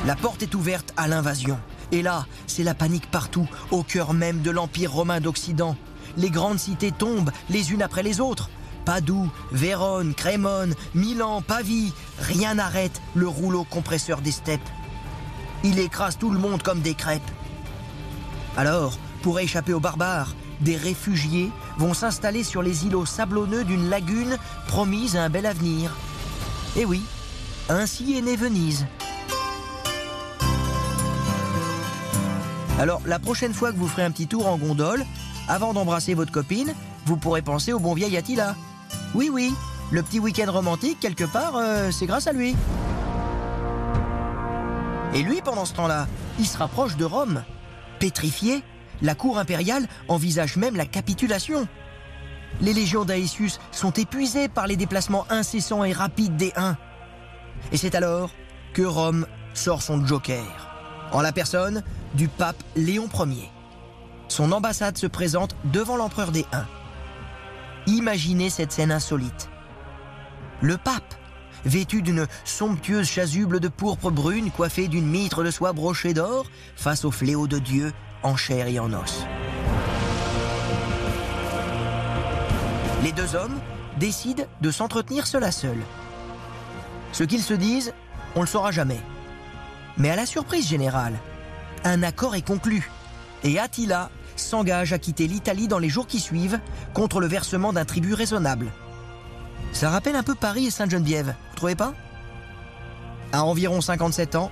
La 0.06 0.16
porte 0.16 0.42
est 0.42 0.54
ouverte 0.54 0.94
à 0.96 1.06
l'invasion. 1.06 1.58
Et 1.92 2.00
là, 2.00 2.24
c'est 2.46 2.62
la 2.62 2.74
panique 2.74 3.10
partout, 3.10 3.46
au 3.70 3.82
cœur 3.82 4.14
même 4.14 4.40
de 4.40 4.50
l'Empire 4.50 4.92
romain 4.92 5.20
d'Occident. 5.20 5.76
Les 6.16 6.30
grandes 6.30 6.58
cités 6.58 6.92
tombent 6.92 7.32
les 7.50 7.72
unes 7.72 7.82
après 7.82 8.02
les 8.02 8.20
autres. 8.20 8.48
Padoue, 8.84 9.30
Vérone, 9.52 10.14
Crémone, 10.14 10.74
Milan, 10.94 11.42
Pavie, 11.42 11.92
rien 12.18 12.54
n'arrête 12.54 13.00
le 13.14 13.28
rouleau 13.28 13.64
compresseur 13.64 14.20
des 14.20 14.32
steppes. 14.32 14.68
Il 15.64 15.78
écrase 15.78 16.18
tout 16.18 16.30
le 16.30 16.38
monde 16.38 16.62
comme 16.62 16.80
des 16.80 16.94
crêpes. 16.94 17.22
Alors, 18.56 18.98
pour 19.22 19.38
échapper 19.38 19.72
aux 19.72 19.80
barbares, 19.80 20.34
des 20.60 20.76
réfugiés 20.76 21.50
vont 21.78 21.94
s'installer 21.94 22.44
sur 22.44 22.62
les 22.62 22.86
îlots 22.86 23.06
sablonneux 23.06 23.64
d'une 23.64 23.88
lagune 23.88 24.36
promise 24.66 25.16
à 25.16 25.24
un 25.24 25.30
bel 25.30 25.46
avenir. 25.46 25.96
Et 26.76 26.84
oui, 26.84 27.02
ainsi 27.68 28.16
est 28.16 28.22
née 28.22 28.36
Venise. 28.36 28.86
Alors, 32.78 33.02
la 33.04 33.18
prochaine 33.18 33.52
fois 33.52 33.72
que 33.72 33.76
vous 33.76 33.88
ferez 33.88 34.04
un 34.04 34.10
petit 34.10 34.26
tour 34.26 34.46
en 34.46 34.56
gondole, 34.56 35.04
avant 35.48 35.74
d'embrasser 35.74 36.14
votre 36.14 36.32
copine, 36.32 36.74
vous 37.04 37.16
pourrez 37.16 37.42
penser 37.42 37.72
au 37.72 37.78
bon 37.78 37.92
vieil 37.92 38.16
Attila. 38.16 38.54
Oui, 39.14 39.28
oui, 39.32 39.52
le 39.90 40.02
petit 40.02 40.20
week-end 40.20 40.50
romantique, 40.52 40.98
quelque 41.00 41.24
part, 41.24 41.56
euh, 41.56 41.90
c'est 41.90 42.06
grâce 42.06 42.28
à 42.28 42.32
lui. 42.32 42.54
Et 45.14 45.22
lui, 45.22 45.40
pendant 45.42 45.64
ce 45.64 45.74
temps-là, 45.74 46.06
il 46.38 46.46
se 46.46 46.56
rapproche 46.56 46.96
de 46.96 47.04
Rome. 47.04 47.42
Pétrifié, 47.98 48.62
la 49.02 49.16
cour 49.16 49.38
impériale 49.38 49.88
envisage 50.06 50.56
même 50.56 50.76
la 50.76 50.86
capitulation. 50.86 51.66
Les 52.60 52.72
légions 52.72 53.04
d'Aesius 53.04 53.58
sont 53.72 53.90
épuisées 53.92 54.48
par 54.48 54.68
les 54.68 54.76
déplacements 54.76 55.26
incessants 55.28 55.82
et 55.82 55.92
rapides 55.92 56.36
des 56.36 56.52
Huns. 56.54 56.76
Et 57.72 57.76
c'est 57.76 57.96
alors 57.96 58.30
que 58.74 58.82
Rome 58.82 59.26
sort 59.54 59.82
son 59.82 60.06
joker, 60.06 60.70
en 61.10 61.20
la 61.20 61.32
personne 61.32 61.82
du 62.14 62.28
pape 62.28 62.62
Léon 62.76 63.08
Ier. 63.26 63.50
Son 64.28 64.52
ambassade 64.52 64.96
se 64.96 65.08
présente 65.08 65.56
devant 65.64 65.96
l'empereur 65.96 66.30
des 66.30 66.46
Huns. 66.52 66.79
Imaginez 67.86 68.50
cette 68.50 68.72
scène 68.72 68.92
insolite. 68.92 69.48
Le 70.60 70.76
pape, 70.76 71.14
vêtu 71.64 72.02
d'une 72.02 72.26
somptueuse 72.44 73.08
chasuble 73.08 73.60
de 73.60 73.68
pourpre 73.68 74.10
brune 74.10 74.50
coiffée 74.50 74.88
d'une 74.88 75.06
mitre 75.06 75.42
de 75.42 75.50
soie 75.50 75.72
brochée 75.72 76.14
d'or, 76.14 76.46
face 76.76 77.04
au 77.04 77.10
fléau 77.10 77.46
de 77.46 77.58
Dieu 77.58 77.92
en 78.22 78.36
chair 78.36 78.66
et 78.66 78.78
en 78.78 78.92
os. 78.92 79.24
Les 83.02 83.12
deux 83.12 83.34
hommes 83.34 83.58
décident 83.98 84.44
de 84.60 84.70
s'entretenir 84.70 85.26
seul 85.26 85.44
à 85.44 85.52
seul. 85.52 85.78
Ce 87.12 87.24
qu'ils 87.24 87.42
se 87.42 87.54
disent, 87.54 87.94
on 88.34 88.42
le 88.42 88.46
saura 88.46 88.70
jamais. 88.70 89.00
Mais 89.96 90.10
à 90.10 90.16
la 90.16 90.26
surprise 90.26 90.68
générale, 90.68 91.18
un 91.84 92.02
accord 92.02 92.34
est 92.34 92.46
conclu 92.46 92.90
et 93.42 93.58
Attila 93.58 94.10
s'engage 94.42 94.92
à 94.92 94.98
quitter 94.98 95.26
l'Italie 95.26 95.68
dans 95.68 95.78
les 95.78 95.88
jours 95.88 96.06
qui 96.06 96.20
suivent 96.20 96.60
contre 96.94 97.20
le 97.20 97.26
versement 97.26 97.72
d'un 97.72 97.84
tribut 97.84 98.14
raisonnable. 98.14 98.72
Ça 99.72 99.90
rappelle 99.90 100.16
un 100.16 100.22
peu 100.22 100.34
Paris 100.34 100.66
et 100.66 100.70
Sainte-Geneviève, 100.70 101.34
vous 101.50 101.56
trouvez 101.56 101.76
pas? 101.76 101.94
À 103.32 103.44
environ 103.44 103.80
57 103.80 104.34
ans, 104.34 104.50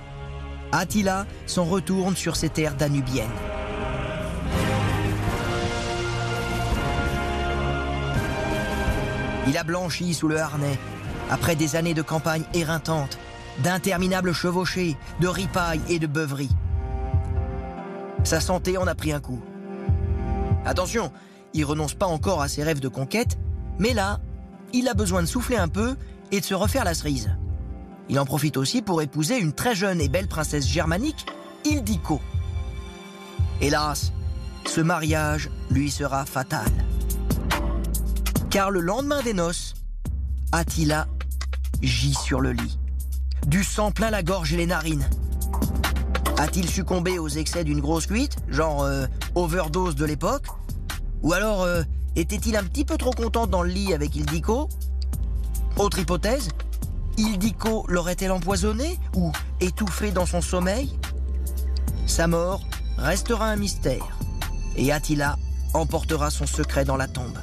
Attila 0.71 1.25
s'en 1.45 1.65
retourne 1.65 2.15
sur 2.15 2.35
ses 2.35 2.49
terres 2.49 2.75
danubiennes. 2.75 3.27
Il 9.47 9.57
a 9.57 9.63
blanchi 9.63 10.13
sous 10.13 10.27
le 10.27 10.39
harnais, 10.39 10.77
après 11.31 11.55
des 11.55 11.75
années 11.75 11.95
de 11.95 12.03
campagne 12.03 12.43
éreintantes, 12.53 13.17
d'interminables 13.63 14.31
chevauchées, 14.31 14.95
de 15.19 15.27
ripailles 15.27 15.81
et 15.89 15.99
de 15.99 16.07
beuveries. 16.07 16.55
Sa 18.23 18.39
santé 18.39 18.77
en 18.77 18.85
a 18.85 18.93
pris 18.93 19.11
un 19.11 19.19
coup. 19.19 19.41
Attention, 20.69 21.11
il 21.55 21.65
renonce 21.65 21.95
pas 21.95 22.05
encore 22.05 22.43
à 22.43 22.47
ses 22.47 22.61
rêves 22.61 22.79
de 22.79 22.89
conquête, 22.89 23.39
mais 23.79 23.95
là, 23.95 24.19
il 24.71 24.87
a 24.87 24.93
besoin 24.93 25.23
de 25.23 25.27
souffler 25.27 25.57
un 25.57 25.67
peu 25.67 25.95
et 26.31 26.41
de 26.41 26.45
se 26.45 26.53
refaire 26.53 26.83
la 26.83 26.93
cerise. 26.93 27.35
Il 28.07 28.19
en 28.19 28.25
profite 28.25 28.55
aussi 28.55 28.83
pour 28.83 29.01
épouser 29.01 29.39
une 29.39 29.51
très 29.51 29.73
jeune 29.73 29.99
et 29.99 30.09
belle 30.09 30.27
princesse 30.27 30.67
germanique, 30.67 31.25
Ildiko. 31.65 32.21
Hélas, 33.61 34.13
ce 34.67 34.79
mariage 34.79 35.49
lui 35.71 35.89
sera 35.89 36.23
fatal. 36.27 36.69
Car 38.51 38.69
le 38.69 38.81
lendemain 38.81 39.23
des 39.23 39.33
noces, 39.33 39.73
Attila 40.51 41.07
gît 41.81 42.13
sur 42.13 42.41
le 42.41 42.51
lit. 42.51 42.77
Du 43.47 43.63
sang 43.63 43.89
plein 43.89 44.11
la 44.11 44.21
gorge 44.21 44.53
et 44.53 44.57
les 44.57 44.67
narines. 44.67 45.09
A-t-il 46.37 46.69
succombé 46.69 47.17
aux 47.17 47.27
excès 47.27 47.63
d'une 47.63 47.81
grosse 47.81 48.05
cuite, 48.05 48.37
genre 48.49 48.83
euh, 48.83 49.07
overdose 49.33 49.95
de 49.95 50.05
l'époque? 50.05 50.45
Ou 51.23 51.33
alors 51.33 51.63
euh, 51.63 51.83
était-il 52.15 52.55
un 52.55 52.63
petit 52.63 52.85
peu 52.85 52.97
trop 52.97 53.11
content 53.11 53.47
dans 53.47 53.63
le 53.63 53.69
lit 53.69 53.93
avec 53.93 54.15
Ildiko 54.15 54.69
Autre 55.77 55.99
hypothèse, 55.99 56.49
Ildiko 57.17 57.85
l'aurait-elle 57.87 58.31
empoisonné 58.31 58.97
ou 59.15 59.31
étouffé 59.59 60.11
dans 60.11 60.25
son 60.25 60.41
sommeil? 60.41 60.97
Sa 62.05 62.27
mort 62.27 62.61
restera 62.97 63.47
un 63.47 63.55
mystère 63.55 64.19
et 64.75 64.91
Attila 64.91 65.37
emportera 65.73 66.31
son 66.31 66.47
secret 66.47 66.85
dans 66.85 66.97
la 66.97 67.07
tombe. 67.07 67.37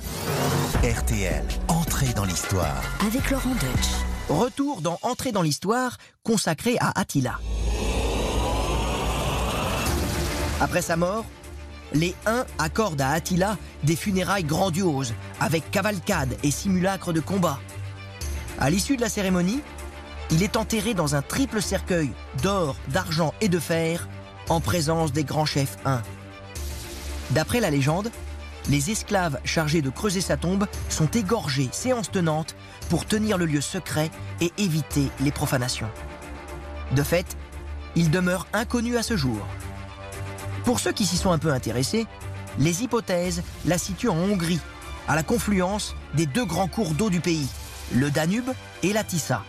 RTL, 0.82 1.44
entrée 1.68 2.12
dans 2.14 2.24
l'histoire. 2.24 2.82
Avec 3.06 3.30
Laurent 3.30 3.50
Deutsch. 3.50 3.88
Retour 4.28 4.80
dans 4.80 4.98
Entrée 5.02 5.32
dans 5.32 5.42
l'histoire 5.42 5.96
consacré 6.24 6.76
à 6.80 6.98
Attila. 6.98 7.38
Après 10.60 10.82
sa 10.82 10.96
mort, 10.96 11.24
les 11.92 12.14
Huns 12.26 12.44
accordent 12.58 13.00
à 13.00 13.10
Attila 13.10 13.56
des 13.84 13.96
funérailles 13.96 14.44
grandioses, 14.44 15.14
avec 15.40 15.70
cavalcade 15.70 16.36
et 16.42 16.50
simulacre 16.50 17.12
de 17.12 17.20
combat. 17.20 17.58
À 18.58 18.70
l'issue 18.70 18.96
de 18.96 19.02
la 19.02 19.08
cérémonie, 19.08 19.60
il 20.30 20.42
est 20.42 20.56
enterré 20.56 20.94
dans 20.94 21.14
un 21.14 21.22
triple 21.22 21.62
cercueil 21.62 22.10
d'or, 22.42 22.76
d'argent 22.88 23.32
et 23.40 23.48
de 23.48 23.58
fer, 23.58 24.08
en 24.48 24.60
présence 24.60 25.12
des 25.12 25.24
grands 25.24 25.46
chefs 25.46 25.76
Huns. 25.84 26.02
D'après 27.30 27.60
la 27.60 27.70
légende, 27.70 28.10
les 28.68 28.90
esclaves 28.90 29.38
chargés 29.44 29.82
de 29.82 29.90
creuser 29.90 30.20
sa 30.20 30.36
tombe 30.36 30.66
sont 30.88 31.06
égorgés 31.06 31.68
séance 31.72 32.10
tenante 32.10 32.56
pour 32.88 33.06
tenir 33.06 33.38
le 33.38 33.46
lieu 33.46 33.60
secret 33.60 34.10
et 34.40 34.52
éviter 34.58 35.08
les 35.20 35.30
profanations. 35.30 35.90
De 36.92 37.02
fait, 37.02 37.36
il 37.94 38.10
demeure 38.10 38.46
inconnu 38.52 38.96
à 38.96 39.02
ce 39.02 39.16
jour. 39.16 39.46
Pour 40.66 40.80
ceux 40.80 40.90
qui 40.90 41.06
s'y 41.06 41.16
sont 41.16 41.30
un 41.30 41.38
peu 41.38 41.52
intéressés, 41.52 42.06
les 42.58 42.82
hypothèses 42.82 43.44
la 43.66 43.78
situent 43.78 44.08
en 44.08 44.16
Hongrie, 44.16 44.58
à 45.06 45.14
la 45.14 45.22
confluence 45.22 45.94
des 46.14 46.26
deux 46.26 46.44
grands 46.44 46.66
cours 46.66 46.90
d'eau 46.90 47.08
du 47.08 47.20
pays, 47.20 47.46
le 47.94 48.10
Danube 48.10 48.50
et 48.82 48.92
la 48.92 49.04
Tissa. 49.04 49.44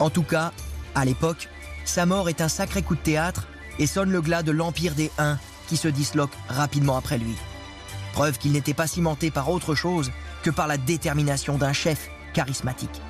En 0.00 0.10
tout 0.10 0.22
cas, 0.22 0.52
à 0.94 1.06
l'époque, 1.06 1.48
sa 1.86 2.04
mort 2.04 2.28
est 2.28 2.42
un 2.42 2.48
sacré 2.48 2.82
coup 2.82 2.94
de 2.94 3.00
théâtre 3.00 3.48
et 3.78 3.86
sonne 3.86 4.10
le 4.10 4.20
glas 4.20 4.42
de 4.42 4.52
l'empire 4.52 4.94
des 4.94 5.10
Huns 5.16 5.38
qui 5.66 5.78
se 5.78 5.88
disloque 5.88 6.36
rapidement 6.46 6.98
après 6.98 7.16
lui. 7.16 7.34
Preuve 8.12 8.36
qu'il 8.36 8.52
n'était 8.52 8.74
pas 8.74 8.86
cimenté 8.86 9.30
par 9.30 9.48
autre 9.48 9.74
chose 9.74 10.12
que 10.42 10.50
par 10.50 10.66
la 10.66 10.76
détermination 10.76 11.56
d'un 11.56 11.72
chef 11.72 12.10
charismatique. 12.34 13.00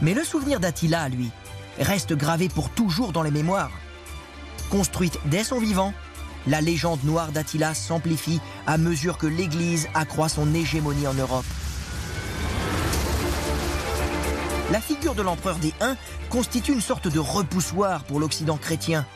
Mais 0.00 0.14
le 0.14 0.22
souvenir 0.22 0.60
d'Attila, 0.60 1.08
lui, 1.08 1.30
reste 1.80 2.12
gravé 2.12 2.48
pour 2.48 2.70
toujours 2.70 3.10
dans 3.10 3.22
les 3.22 3.32
mémoires. 3.32 3.72
Construite 4.70 5.18
dès 5.26 5.44
son 5.44 5.58
vivant, 5.58 5.94
la 6.46 6.60
légende 6.60 7.02
noire 7.04 7.32
d'Attila 7.32 7.74
s'amplifie 7.74 8.40
à 8.66 8.78
mesure 8.78 9.18
que 9.18 9.26
l'Église 9.26 9.88
accroît 9.94 10.28
son 10.28 10.54
hégémonie 10.54 11.06
en 11.06 11.14
Europe. 11.14 11.44
La 14.72 14.80
figure 14.80 15.14
de 15.14 15.22
l'empereur 15.22 15.56
des 15.56 15.72
Huns 15.80 15.96
constitue 16.28 16.72
une 16.72 16.80
sorte 16.80 17.06
de 17.08 17.20
repoussoir 17.20 18.02
pour 18.04 18.18
l'Occident 18.18 18.56
chrétien. 18.56 19.06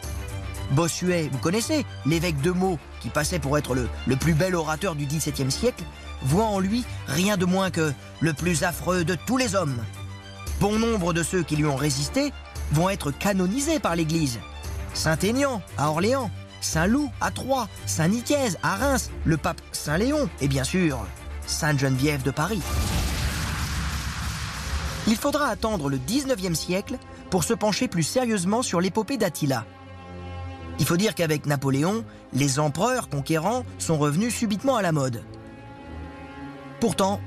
Bossuet, 0.70 1.28
vous 1.32 1.38
connaissez, 1.38 1.84
l'évêque 2.06 2.40
de 2.40 2.52
Meaux, 2.52 2.78
qui 3.00 3.08
passait 3.08 3.40
pour 3.40 3.58
être 3.58 3.74
le, 3.74 3.88
le 4.06 4.14
plus 4.14 4.34
bel 4.34 4.54
orateur 4.54 4.94
du 4.94 5.06
XVIIe 5.06 5.50
siècle, 5.50 5.82
voit 6.22 6.44
en 6.44 6.60
lui 6.60 6.84
rien 7.08 7.36
de 7.36 7.44
moins 7.44 7.70
que 7.70 7.92
le 8.20 8.32
plus 8.32 8.62
affreux 8.62 9.04
de 9.04 9.16
tous 9.26 9.36
les 9.36 9.56
hommes. 9.56 9.82
Bon 10.60 10.78
nombre 10.78 11.12
de 11.12 11.24
ceux 11.24 11.42
qui 11.42 11.56
lui 11.56 11.64
ont 11.64 11.76
résisté 11.76 12.32
vont 12.72 12.88
être 12.88 13.10
canonisés 13.10 13.80
par 13.80 13.96
l'Église. 13.96 14.38
Saint-Aignan 14.94 15.62
à 15.79 15.90
Orléans, 15.90 16.31
Saint-Loup 16.61 17.11
à 17.20 17.31
Troyes, 17.31 17.68
Saint-Nicaise 17.87 18.59
à 18.62 18.76
Reims, 18.76 19.11
le 19.24 19.37
pape 19.37 19.61
Saint-Léon 19.72 20.29
et 20.40 20.48
bien 20.48 20.64
sûr 20.64 20.98
Sainte-Geneviève 21.46 22.22
de 22.22 22.31
Paris. 22.31 22.62
Il 25.07 25.16
faudra 25.16 25.48
attendre 25.48 25.88
le 25.88 25.98
19e 25.98 26.55
siècle 26.55 26.98
pour 27.31 27.44
se 27.44 27.55
pencher 27.55 27.88
plus 27.88 28.03
sérieusement 28.03 28.62
sur 28.62 28.81
l'épopée 28.81 29.16
d'Attila. 29.16 29.64
Il 30.79 30.87
faut 30.87 30.96
dire 30.96 31.14
qu'avec 31.14 31.46
Napoléon, 31.46 32.05
les 32.33 32.59
empereurs 32.59 33.09
conquérants 33.09 33.64
sont 33.79 33.98
revenus 33.98 34.35
subitement 34.35 34.76
à 34.76 34.83
la 34.83 34.92
mode. 34.92 35.22
Pourtant, 36.81 37.20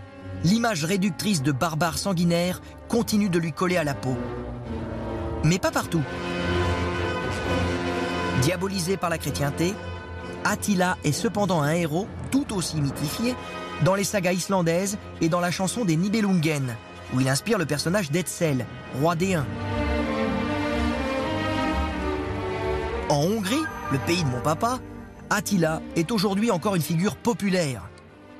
l'image 0.43 0.85
réductrice 0.85 1.43
de 1.43 1.51
barbares 1.51 1.97
sanguinaires 1.97 2.61
continue 2.87 3.29
de 3.29 3.39
lui 3.39 3.53
coller 3.53 3.77
à 3.77 3.83
la 3.83 3.93
peau. 3.93 4.17
Mais 5.43 5.59
pas 5.59 5.71
partout. 5.71 6.03
Diabolisé 8.43 8.97
par 8.97 9.09
la 9.09 9.17
chrétienté, 9.17 9.73
Attila 10.43 10.97
est 11.05 11.13
cependant 11.13 11.61
un 11.61 11.71
héros 11.71 12.07
tout 12.29 12.53
aussi 12.53 12.81
mythifié 12.81 13.35
dans 13.85 13.95
les 13.95 14.03
sagas 14.03 14.33
islandaises 14.33 14.97
et 15.21 15.29
dans 15.29 15.39
la 15.39 15.49
chanson 15.49 15.85
des 15.85 15.95
Nibelungen, 15.95 16.75
où 17.13 17.21
il 17.21 17.29
inspire 17.29 17.57
le 17.57 17.65
personnage 17.65 18.11
d'Etzel, 18.11 18.65
roi 18.99 19.15
des 19.15 19.35
Huns. 19.35 19.45
En 23.07 23.23
Hongrie, 23.23 23.63
le 23.93 23.97
pays 23.99 24.25
de 24.25 24.29
mon 24.29 24.41
papa, 24.41 24.79
Attila 25.29 25.81
est 25.95 26.11
aujourd'hui 26.11 26.51
encore 26.51 26.75
une 26.75 26.81
figure 26.81 27.15
populaire. 27.15 27.89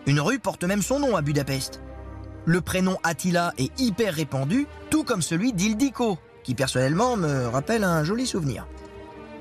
Une 0.06 0.20
rue 0.20 0.40
porte 0.40 0.66
même 0.66 0.82
son 0.82 1.00
nom 1.00 1.16
à 1.16 1.22
Budapest. 1.22 1.82
Le 2.44 2.60
prénom 2.60 2.98
Attila 3.04 3.54
est 3.58 3.72
hyper 3.80 4.16
répandu, 4.16 4.68
tout 4.90 5.06
comme 5.06 5.22
celui 5.22 5.54
d'Ildiko, 5.54 6.18
qui 6.44 6.56
personnellement 6.56 7.16
me 7.16 7.48
rappelle 7.48 7.86
un 7.86 8.04
joli 8.04 8.28
souvenir. 8.28 8.68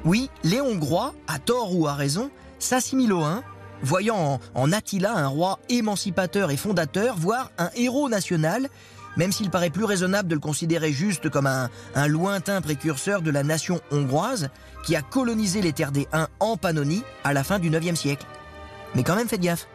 Oui, 0.04 0.30
les 0.42 0.60
Hongrois, 0.60 1.14
à 1.28 1.38
tort 1.38 1.74
ou 1.76 1.86
à 1.86 1.94
raison, 1.94 2.30
s'assimilent 2.58 3.12
aux 3.12 3.22
Huns, 3.22 3.42
voyant 3.82 4.16
en, 4.16 4.40
en 4.54 4.72
Attila 4.72 5.14
un 5.14 5.28
roi 5.28 5.58
émancipateur 5.68 6.50
et 6.50 6.56
fondateur, 6.56 7.16
voire 7.16 7.50
un 7.58 7.70
héros 7.76 8.08
national, 8.08 8.68
même 9.16 9.30
s'il 9.30 9.50
paraît 9.50 9.70
plus 9.70 9.84
raisonnable 9.84 10.28
de 10.28 10.34
le 10.34 10.40
considérer 10.40 10.92
juste 10.92 11.28
comme 11.30 11.46
un, 11.46 11.70
un 11.94 12.06
lointain 12.08 12.60
précurseur 12.60 13.22
de 13.22 13.30
la 13.30 13.42
nation 13.42 13.80
hongroise 13.90 14.48
qui 14.84 14.96
a 14.96 15.02
colonisé 15.02 15.62
les 15.62 15.72
terres 15.72 15.92
des 15.92 16.08
Huns 16.12 16.28
en 16.40 16.56
Pannonie 16.56 17.04
à 17.22 17.32
la 17.32 17.44
fin 17.44 17.58
du 17.58 17.70
9e 17.70 17.94
siècle. 17.94 18.26
Mais 18.94 19.04
quand 19.04 19.14
même 19.14 19.28
faites 19.28 19.40
gaffe. 19.40 19.68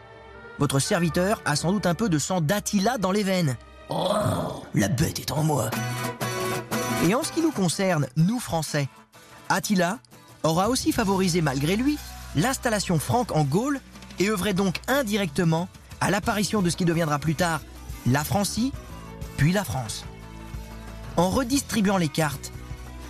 Votre 0.58 0.80
serviteur 0.80 1.40
a 1.44 1.56
sans 1.56 1.72
doute 1.72 1.86
un 1.86 1.94
peu 1.94 2.08
de 2.08 2.18
sang 2.18 2.40
d'Attila 2.40 2.98
dans 2.98 3.12
les 3.12 3.22
veines. 3.22 3.56
Oh, 3.88 4.64
la 4.74 4.88
bête 4.88 5.20
est 5.20 5.30
en 5.30 5.42
moi. 5.42 5.70
Et 7.08 7.14
en 7.14 7.22
ce 7.22 7.32
qui 7.32 7.40
nous 7.40 7.52
concerne, 7.52 8.06
nous 8.16 8.40
Français, 8.40 8.88
Attila 9.48 9.98
aura 10.42 10.68
aussi 10.68 10.92
favorisé 10.92 11.40
malgré 11.40 11.76
lui 11.76 11.98
l'installation 12.36 12.98
franque 12.98 13.34
en 13.34 13.44
Gaule 13.44 13.80
et 14.18 14.30
œuvrait 14.30 14.54
donc 14.54 14.76
indirectement 14.88 15.68
à 16.00 16.10
l'apparition 16.10 16.62
de 16.62 16.70
ce 16.70 16.76
qui 16.76 16.84
deviendra 16.84 17.18
plus 17.18 17.34
tard 17.34 17.60
la 18.06 18.24
Francie, 18.24 18.72
puis 19.36 19.52
la 19.52 19.64
France. 19.64 20.04
En 21.16 21.30
redistribuant 21.30 21.96
les 21.96 22.08
cartes, 22.08 22.52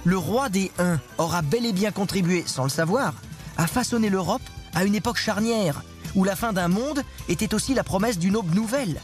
le 0.05 0.17
roi 0.17 0.49
des 0.49 0.71
Huns 0.79 1.01
aura 1.19 1.43
bel 1.43 1.67
et 1.67 1.73
bien 1.73 1.91
contribué, 1.91 2.45
sans 2.47 2.65
le 2.65 2.71
savoir, 2.71 3.15
à 3.57 3.67
façonner 3.67 4.09
l'Europe 4.09 4.43
à 4.75 4.85
une 4.85 4.95
époque 4.95 5.19
charnière, 5.19 5.83
où 6.15 6.25
la 6.25 6.37
fin 6.37 6.53
d'un 6.53 6.69
monde 6.69 7.03
était 7.29 7.55
aussi 7.55 7.75
la 7.75 7.85
promesse 7.85 8.19
d'une 8.19 8.37
aube 8.37 8.55
nouvelle. 8.55 9.01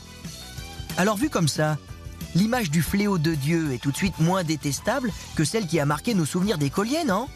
Alors 0.97 1.17
vu 1.17 1.29
comme 1.29 1.49
ça, 1.49 1.77
l'image 2.35 2.71
du 2.71 2.83
fléau 2.83 3.19
de 3.19 3.35
Dieu 3.35 3.73
est 3.73 3.79
tout 3.79 3.91
de 3.91 3.97
suite 3.97 4.19
moins 4.21 4.45
détestable 4.45 5.13
que 5.35 5.45
celle 5.45 5.67
qui 5.67 5.81
a 5.81 5.87
marqué 5.87 6.15
nos 6.15 6.25
souvenirs 6.25 6.59
d'écoliers, 6.59 7.05
non? 7.05 7.29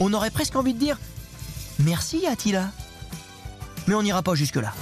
On 0.00 0.12
aurait 0.12 0.30
presque 0.30 0.56
envie 0.56 0.74
de 0.74 0.78
dire 0.78 0.98
Merci 1.78 2.26
Attila. 2.26 2.70
Mais 3.86 3.94
on 3.94 4.02
n'ira 4.02 4.22
pas 4.22 4.34
jusque-là. 4.34 4.72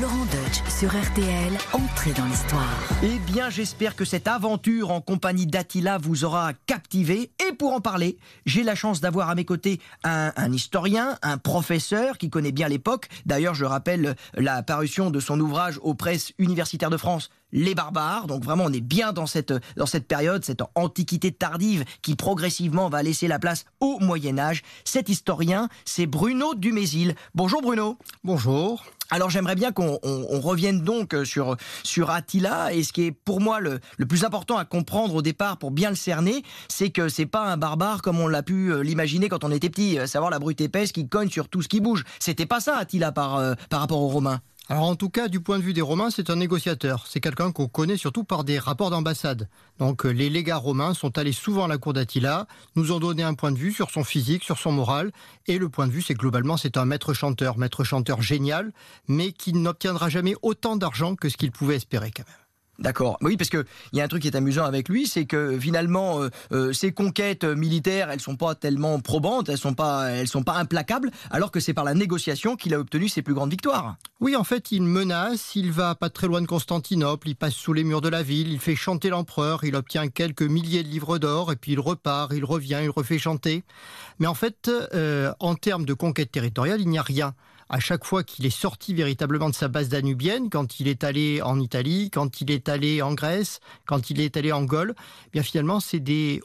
Laurent 0.00 0.26
Deutsch 0.26 0.62
sur 0.68 0.90
RTL, 0.90 1.52
entrée 1.72 2.12
dans 2.12 2.26
l'histoire. 2.26 2.78
Eh 3.02 3.18
bien, 3.32 3.48
j'espère 3.48 3.96
que 3.96 4.04
cette 4.04 4.28
aventure 4.28 4.90
en 4.90 5.00
compagnie 5.00 5.46
d'Attila 5.46 5.96
vous 5.96 6.24
aura 6.24 6.52
captivé. 6.66 7.30
Et 7.48 7.52
pour 7.54 7.72
en 7.72 7.80
parler, 7.80 8.18
j'ai 8.44 8.62
la 8.62 8.74
chance 8.74 9.00
d'avoir 9.00 9.30
à 9.30 9.34
mes 9.34 9.46
côtés 9.46 9.80
un, 10.04 10.32
un 10.36 10.52
historien, 10.52 11.16
un 11.22 11.38
professeur 11.38 12.18
qui 12.18 12.28
connaît 12.28 12.52
bien 12.52 12.68
l'époque. 12.68 13.08
D'ailleurs, 13.24 13.54
je 13.54 13.64
rappelle 13.64 14.16
la 14.34 14.62
parution 14.62 15.10
de 15.10 15.18
son 15.18 15.40
ouvrage 15.40 15.80
aux 15.82 15.94
presses 15.94 16.32
universitaires 16.38 16.90
de 16.90 16.98
France, 16.98 17.30
Les 17.52 17.74
Barbares. 17.74 18.26
Donc 18.26 18.44
vraiment, 18.44 18.64
on 18.64 18.72
est 18.72 18.80
bien 18.80 19.12
dans 19.12 19.26
cette, 19.26 19.52
dans 19.76 19.86
cette 19.86 20.06
période, 20.08 20.44
cette 20.44 20.62
antiquité 20.74 21.32
tardive 21.32 21.84
qui 22.02 22.16
progressivement 22.16 22.88
va 22.88 23.02
laisser 23.02 23.28
la 23.28 23.38
place 23.38 23.64
au 23.80 23.98
Moyen 24.00 24.38
Âge. 24.38 24.62
Cet 24.84 25.08
historien, 25.08 25.68
c'est 25.84 26.06
Bruno 26.06 26.54
Dumézil. 26.54 27.14
Bonjour 27.34 27.62
Bruno. 27.62 27.98
Bonjour. 28.24 28.84
Alors 29.08 29.30
j'aimerais 29.30 29.54
bien 29.54 29.70
qu'on 29.70 30.00
on- 30.02 30.26
on 30.30 30.40
revienne 30.40 30.82
donc 30.82 31.14
euh, 31.14 31.24
sur, 31.24 31.56
sur 31.84 32.10
Attila 32.10 32.74
et 32.74 32.82
ce 32.82 32.92
qui 32.92 33.02
est 33.04 33.12
pour 33.12 33.40
moi 33.40 33.60
le, 33.60 33.78
le 33.98 34.06
plus 34.06 34.24
important 34.24 34.56
à 34.56 34.64
comprendre 34.64 35.14
au 35.14 35.22
départ 35.22 35.58
pour 35.58 35.70
bien 35.70 35.90
le 35.90 35.94
cerner, 35.96 36.42
c'est 36.66 36.90
que 36.90 37.08
c'est 37.08 37.24
pas 37.26 37.44
un 37.44 37.56
barbare 37.56 38.02
comme 38.02 38.18
on 38.18 38.26
l'a 38.26 38.42
pu 38.42 38.72
euh, 38.72 38.80
l'imaginer 38.82 39.28
quand 39.28 39.44
on 39.44 39.52
était 39.52 39.70
petit, 39.70 39.96
euh, 39.96 40.08
savoir 40.08 40.30
la 40.32 40.40
brute 40.40 40.60
épaisse 40.60 40.90
qui 40.90 41.08
cogne 41.08 41.30
sur 41.30 41.48
tout 41.48 41.62
ce 41.62 41.68
qui 41.68 41.80
bouge. 41.80 42.02
C'était 42.18 42.46
pas 42.46 42.58
ça 42.58 42.76
Attila 42.76 43.12
par, 43.12 43.36
euh, 43.36 43.54
par 43.70 43.78
rapport 43.78 44.00
aux 44.02 44.08
Romains. 44.08 44.40
Alors 44.68 44.84
en 44.84 44.96
tout 44.96 45.10
cas, 45.10 45.28
du 45.28 45.38
point 45.38 45.58
de 45.58 45.62
vue 45.62 45.74
des 45.74 45.80
Romains, 45.80 46.10
c'est 46.10 46.28
un 46.28 46.34
négociateur. 46.34 47.06
C'est 47.06 47.20
quelqu'un 47.20 47.52
qu'on 47.52 47.68
connaît 47.68 47.96
surtout 47.96 48.24
par 48.24 48.42
des 48.42 48.58
rapports 48.58 48.90
d'ambassade. 48.90 49.48
Donc 49.78 50.04
euh, 50.04 50.10
les 50.10 50.28
légats 50.28 50.56
romains 50.56 50.92
sont 50.92 51.18
allés 51.18 51.32
souvent 51.32 51.66
à 51.66 51.68
la 51.68 51.78
cour 51.78 51.92
d'Attila, 51.92 52.48
nous 52.74 52.90
ont 52.90 52.98
donné 52.98 53.22
un 53.22 53.34
point 53.34 53.52
de 53.52 53.58
vue 53.58 53.72
sur 53.72 53.90
son 53.90 54.02
physique, 54.02 54.42
sur 54.42 54.58
son 54.58 54.72
moral. 54.72 55.12
Et 55.46 55.58
le 55.58 55.68
point 55.68 55.86
de 55.86 55.92
vue, 55.92 56.02
c'est 56.02 56.14
globalement, 56.14 56.56
c'est 56.56 56.76
un 56.78 56.84
maître 56.84 57.14
chanteur, 57.14 57.58
maître 57.58 57.84
chanteur 57.84 58.22
génial, 58.22 58.72
mais 59.06 59.30
qui 59.30 59.52
n'obtiendra 59.52 60.08
jamais 60.08 60.34
autant 60.42 60.74
d'argent 60.74 61.14
que 61.14 61.28
ce 61.28 61.36
qu'il 61.36 61.52
pouvait 61.52 61.76
espérer 61.76 62.10
quand 62.10 62.26
même. 62.26 62.45
D'accord. 62.78 63.16
Oui, 63.22 63.36
parce 63.36 63.48
que 63.48 63.64
il 63.92 63.98
y 63.98 64.00
a 64.02 64.04
un 64.04 64.08
truc 64.08 64.22
qui 64.22 64.28
est 64.28 64.36
amusant 64.36 64.64
avec 64.64 64.88
lui, 64.88 65.06
c'est 65.06 65.24
que 65.24 65.58
finalement, 65.58 66.20
euh, 66.20 66.28
euh, 66.52 66.72
ses 66.72 66.92
conquêtes 66.92 67.44
militaires, 67.44 68.10
elles 68.10 68.20
sont 68.20 68.36
pas 68.36 68.54
tellement 68.54 69.00
probantes, 69.00 69.48
elles 69.48 69.58
sont 69.58 69.74
sont 70.26 70.42
pas 70.42 70.56
implacables, 70.56 71.10
alors 71.30 71.50
que 71.50 71.60
c'est 71.60 71.74
par 71.74 71.84
la 71.84 71.94
négociation 71.94 72.56
qu'il 72.56 72.74
a 72.74 72.78
obtenu 72.78 73.08
ses 73.08 73.22
plus 73.22 73.34
grandes 73.34 73.50
victoires. 73.50 73.96
Oui, 74.20 74.36
en 74.36 74.44
fait, 74.44 74.72
il 74.72 74.82
menace, 74.82 75.54
il 75.54 75.72
va 75.72 75.94
pas 75.94 76.10
très 76.10 76.26
loin 76.26 76.40
de 76.40 76.46
Constantinople, 76.46 77.28
il 77.28 77.36
passe 77.36 77.54
sous 77.54 77.72
les 77.72 77.84
murs 77.84 78.00
de 78.00 78.08
la 78.08 78.22
ville, 78.22 78.52
il 78.52 78.60
fait 78.60 78.76
chanter 78.76 79.08
l'empereur, 79.08 79.64
il 79.64 79.74
obtient 79.74 80.08
quelques 80.08 80.42
milliers 80.42 80.82
de 80.82 80.88
livres 80.88 81.18
d'or, 81.18 81.52
et 81.52 81.56
puis 81.56 81.72
il 81.72 81.80
repart, 81.80 82.32
il 82.34 82.44
revient, 82.44 82.80
il 82.82 82.90
refait 82.90 83.18
chanter. 83.18 83.64
Mais 84.18 84.26
en 84.26 84.34
fait, 84.34 84.70
euh, 84.94 85.32
en 85.40 85.54
termes 85.54 85.84
de 85.84 85.94
conquête 85.94 86.30
territoriale, 86.30 86.80
il 86.80 86.88
n'y 86.88 86.98
a 86.98 87.02
rien 87.02 87.34
à 87.68 87.80
chaque 87.80 88.04
fois 88.04 88.22
qu'il 88.22 88.46
est 88.46 88.50
sorti 88.50 88.94
véritablement 88.94 89.50
de 89.50 89.54
sa 89.54 89.68
base 89.68 89.88
danubienne, 89.88 90.50
quand 90.50 90.80
il 90.80 90.88
est 90.88 91.04
allé 91.04 91.42
en 91.42 91.60
Italie, 91.60 92.10
quand 92.10 92.40
il 92.40 92.50
est 92.50 92.68
allé 92.68 93.02
en 93.02 93.14
Grèce, 93.14 93.60
quand 93.86 94.10
il 94.10 94.20
est 94.20 94.36
allé 94.36 94.52
en 94.52 94.64
Gaule, 94.64 94.94
eh 95.26 95.30
bien 95.32 95.42
finalement 95.42 95.80
c'est 95.80 96.02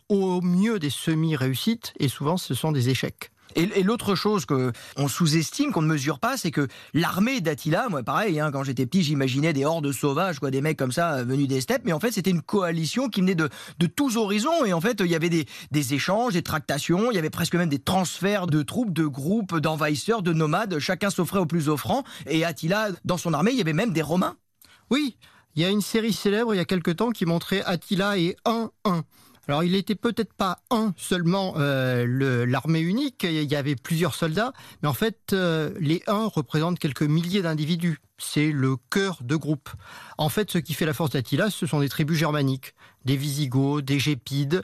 au 0.10 0.42
mieux 0.42 0.80
des 0.80 0.90
semi-réussites 0.90 1.94
et 2.00 2.08
souvent 2.08 2.38
ce 2.38 2.54
sont 2.54 2.72
des 2.72 2.90
échecs. 2.90 3.31
Et, 3.56 3.84
l'autre 3.84 4.16
chose 4.16 4.46
que 4.46 4.72
on 4.98 5.08
sous-estime, 5.08 5.72
qu'on 5.72 5.82
ne 5.82 5.88
mesure 5.88 6.20
pas, 6.20 6.38
c'est 6.38 6.52
que 6.52 6.68
l'armée 6.94 7.42
d'Attila, 7.42 7.90
moi 7.90 8.04
pareil, 8.04 8.40
hein, 8.40 8.52
quand 8.52 8.64
j'étais 8.64 8.86
petit, 8.86 9.04
j'imaginais 9.04 9.54
des 9.54 9.66
hordes 9.66 9.92
sauvages, 9.92 10.40
quoi, 10.40 10.52
des 10.52 10.62
mecs 10.62 10.78
comme 10.78 10.92
ça 10.92 11.16
euh, 11.16 11.24
venus 11.24 11.48
des 11.48 11.62
steppes, 11.62 11.84
mais 11.86 11.94
en 11.94 12.00
fait 12.00 12.12
c'était 12.12 12.30
une 12.30 12.42
coalition 12.42 13.10
qui 13.10 13.22
venait 13.22 13.36
de, 13.36 13.50
de 13.80 13.88
tous 13.88 14.18
horizons, 14.18 14.66
et 14.66 14.74
en 14.74 14.82
fait 14.82 15.00
il 15.00 15.08
y 15.08 15.16
avait 15.16 15.30
des, 15.30 15.46
des 15.72 15.94
échanges, 15.94 16.34
des 16.34 16.44
tractations, 16.44 17.12
il 17.12 17.16
y 17.16 17.20
avait 17.20 17.30
presque 17.30 17.56
même 17.56 17.70
des 17.70 17.80
transferts 17.80 18.48
de 18.48 18.62
troupes, 18.62 18.94
de 18.94 19.06
groupes, 19.06 19.58
d'envahisseurs, 19.58 20.22
de 20.22 20.34
nomades, 20.34 20.80
chacun 20.80 21.10
s'offrait 21.10 21.40
au 21.40 21.46
plus 21.46 21.70
offrant, 21.70 22.04
et 22.28 22.46
Attila, 22.46 22.90
dans 23.06 23.18
son 23.18 23.34
armée, 23.34 23.52
il 23.52 23.58
y 23.58 23.62
avait 23.62 23.74
même 23.74 23.94
des 23.94 24.02
Romains. 24.02 24.36
Oui, 24.90 25.18
il 25.56 25.62
y 25.62 25.66
a 25.66 25.70
une 25.70 25.82
série 25.82 26.14
célèbre 26.14 26.54
il 26.54 26.58
y 26.58 26.62
a 26.62 26.66
quelque 26.66 26.92
temps 26.92 27.12
qui 27.12 27.26
montrait 27.26 27.62
Attila 27.64 28.18
et 28.18 28.36
1-1. 28.46 29.04
Alors 29.52 29.66
il 29.66 29.74
n'était 29.74 29.96
peut-être 29.96 30.34
pas 30.34 30.60
un 30.70 30.94
seulement 30.96 31.56
euh, 31.58 32.46
l'armée 32.46 32.80
unique, 32.80 33.26
il 33.26 33.52
y 33.52 33.56
avait 33.58 33.76
plusieurs 33.76 34.16
soldats, 34.16 34.54
mais 34.82 34.88
en 34.88 34.94
fait 34.94 35.34
euh, 35.34 35.74
les 35.78 36.02
uns 36.08 36.28
représentent 36.28 36.80
quelques 36.80 37.02
milliers 37.02 37.42
d'individus. 37.42 38.00
C'est 38.18 38.50
le 38.50 38.78
cœur 38.78 39.20
de 39.22 39.36
groupe. 39.36 39.70
En 40.18 40.30
fait, 40.30 40.50
ce 40.52 40.58
qui 40.58 40.74
fait 40.74 40.86
la 40.86 40.94
force 40.94 41.10
d'Attila, 41.10 41.50
ce 41.50 41.66
sont 41.66 41.82
des 41.82 41.90
tribus 41.90 42.18
germaniques, 42.18 42.76
des 43.04 43.18
Visigoths, 43.18 43.84
des 43.84 44.00
Gépides, 44.00 44.64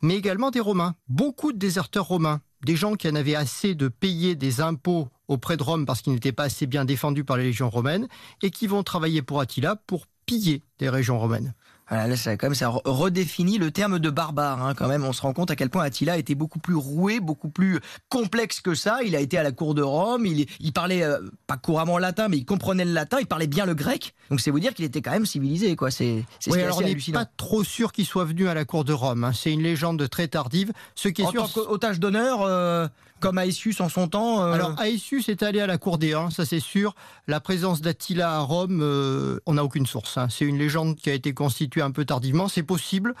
mais 0.00 0.16
également 0.16 0.50
des 0.50 0.60
Romains. 0.60 0.94
Beaucoup 1.06 1.52
de 1.52 1.58
déserteurs 1.58 2.06
romains, 2.06 2.40
des 2.64 2.76
gens 2.76 2.94
qui 2.94 3.06
en 3.10 3.16
avaient 3.16 3.34
assez 3.34 3.74
de 3.74 3.88
payer 3.88 4.36
des 4.36 4.62
impôts 4.62 5.10
auprès 5.28 5.58
de 5.58 5.62
Rome 5.62 5.84
parce 5.84 6.00
qu'ils 6.00 6.14
n'étaient 6.14 6.32
pas 6.32 6.44
assez 6.44 6.66
bien 6.66 6.86
défendus 6.86 7.24
par 7.24 7.36
les 7.36 7.44
légions 7.44 7.68
romaines 7.68 8.08
et 8.40 8.50
qui 8.50 8.68
vont 8.68 8.84
travailler 8.84 9.20
pour 9.20 9.40
Attila 9.40 9.76
pour 9.76 10.06
piller 10.24 10.62
des 10.78 10.88
régions 10.88 11.18
romaines. 11.18 11.52
Voilà, 11.88 12.06
là, 12.06 12.16
ça, 12.16 12.36
quand 12.36 12.46
même, 12.46 12.54
ça 12.54 12.68
redéfinit 12.68 13.58
le 13.58 13.70
terme 13.70 13.98
de 13.98 14.10
barbare. 14.10 14.62
Hein, 14.62 14.74
quand 14.74 14.88
même, 14.88 15.04
on 15.04 15.12
se 15.12 15.20
rend 15.22 15.32
compte 15.32 15.50
à 15.50 15.56
quel 15.56 15.68
point 15.68 15.84
Attila 15.84 16.16
était 16.16 16.34
beaucoup 16.34 16.58
plus 16.58 16.74
roué, 16.74 17.20
beaucoup 17.20 17.50
plus 17.50 17.80
complexe 18.08 18.60
que 18.60 18.74
ça. 18.74 19.02
Il 19.04 19.14
a 19.14 19.20
été 19.20 19.36
à 19.36 19.42
la 19.42 19.52
cour 19.52 19.74
de 19.74 19.82
Rome. 19.82 20.24
Il, 20.24 20.46
il 20.60 20.72
parlait 20.72 21.02
euh, 21.02 21.18
pas 21.46 21.56
couramment 21.56 21.98
latin, 21.98 22.28
mais 22.28 22.38
il 22.38 22.44
comprenait 22.46 22.84
le 22.84 22.92
latin. 22.92 23.18
Il 23.20 23.26
parlait 23.26 23.46
bien 23.46 23.66
le 23.66 23.74
grec. 23.74 24.14
Donc 24.30 24.40
c'est 24.40 24.50
vous 24.50 24.60
dire 24.60 24.72
qu'il 24.72 24.84
était 24.84 25.02
quand 25.02 25.10
même 25.10 25.26
civilisé, 25.26 25.76
quoi. 25.76 25.90
C'est 25.90 26.24
oui, 26.46 26.60
alors 26.60 26.78
on 26.78 26.82
n'est 26.82 26.96
pas 27.12 27.26
trop 27.26 27.64
sûr 27.64 27.92
qu'il 27.92 28.06
soit 28.06 28.24
venu 28.24 28.48
à 28.48 28.54
la 28.54 28.64
cour 28.64 28.84
de 28.84 28.92
Rome. 28.92 29.24
Hein. 29.24 29.32
C'est 29.34 29.52
une 29.52 29.62
légende 29.62 30.08
très 30.08 30.28
tardive. 30.28 30.72
Ce 30.94 31.08
qui 31.08 31.22
est 31.22 31.26
en 31.26 31.30
sûr, 31.30 31.52
tant 31.52 31.64
qu'otage 31.64 32.00
d'honneur. 32.00 32.42
Euh, 32.42 32.88
comme 33.24 33.38
Aesius 33.38 33.80
en 33.80 33.88
son 33.88 34.06
temps 34.06 34.42
euh, 34.42 34.52
Alors 34.52 34.78
Aesius 34.82 35.30
est 35.30 35.42
allé 35.42 35.58
à 35.58 35.66
la 35.66 35.78
cour 35.78 35.96
des 35.96 36.12
Huns, 36.12 36.28
ça 36.28 36.44
c'est 36.44 36.60
sûr. 36.60 36.94
La 37.26 37.40
présence 37.40 37.80
d'Attila 37.80 38.36
à 38.36 38.40
Rome, 38.40 38.80
euh, 38.82 39.40
on 39.46 39.54
n'a 39.54 39.64
aucune 39.64 39.86
source. 39.86 40.18
Hein. 40.18 40.28
C'est 40.28 40.44
une 40.44 40.58
légende 40.58 40.96
qui 40.96 41.08
a 41.08 41.14
été 41.14 41.32
constituée 41.32 41.80
un 41.80 41.90
peu 41.90 42.04
tardivement, 42.04 42.48
c'est 42.48 42.62
possible, 42.62 43.14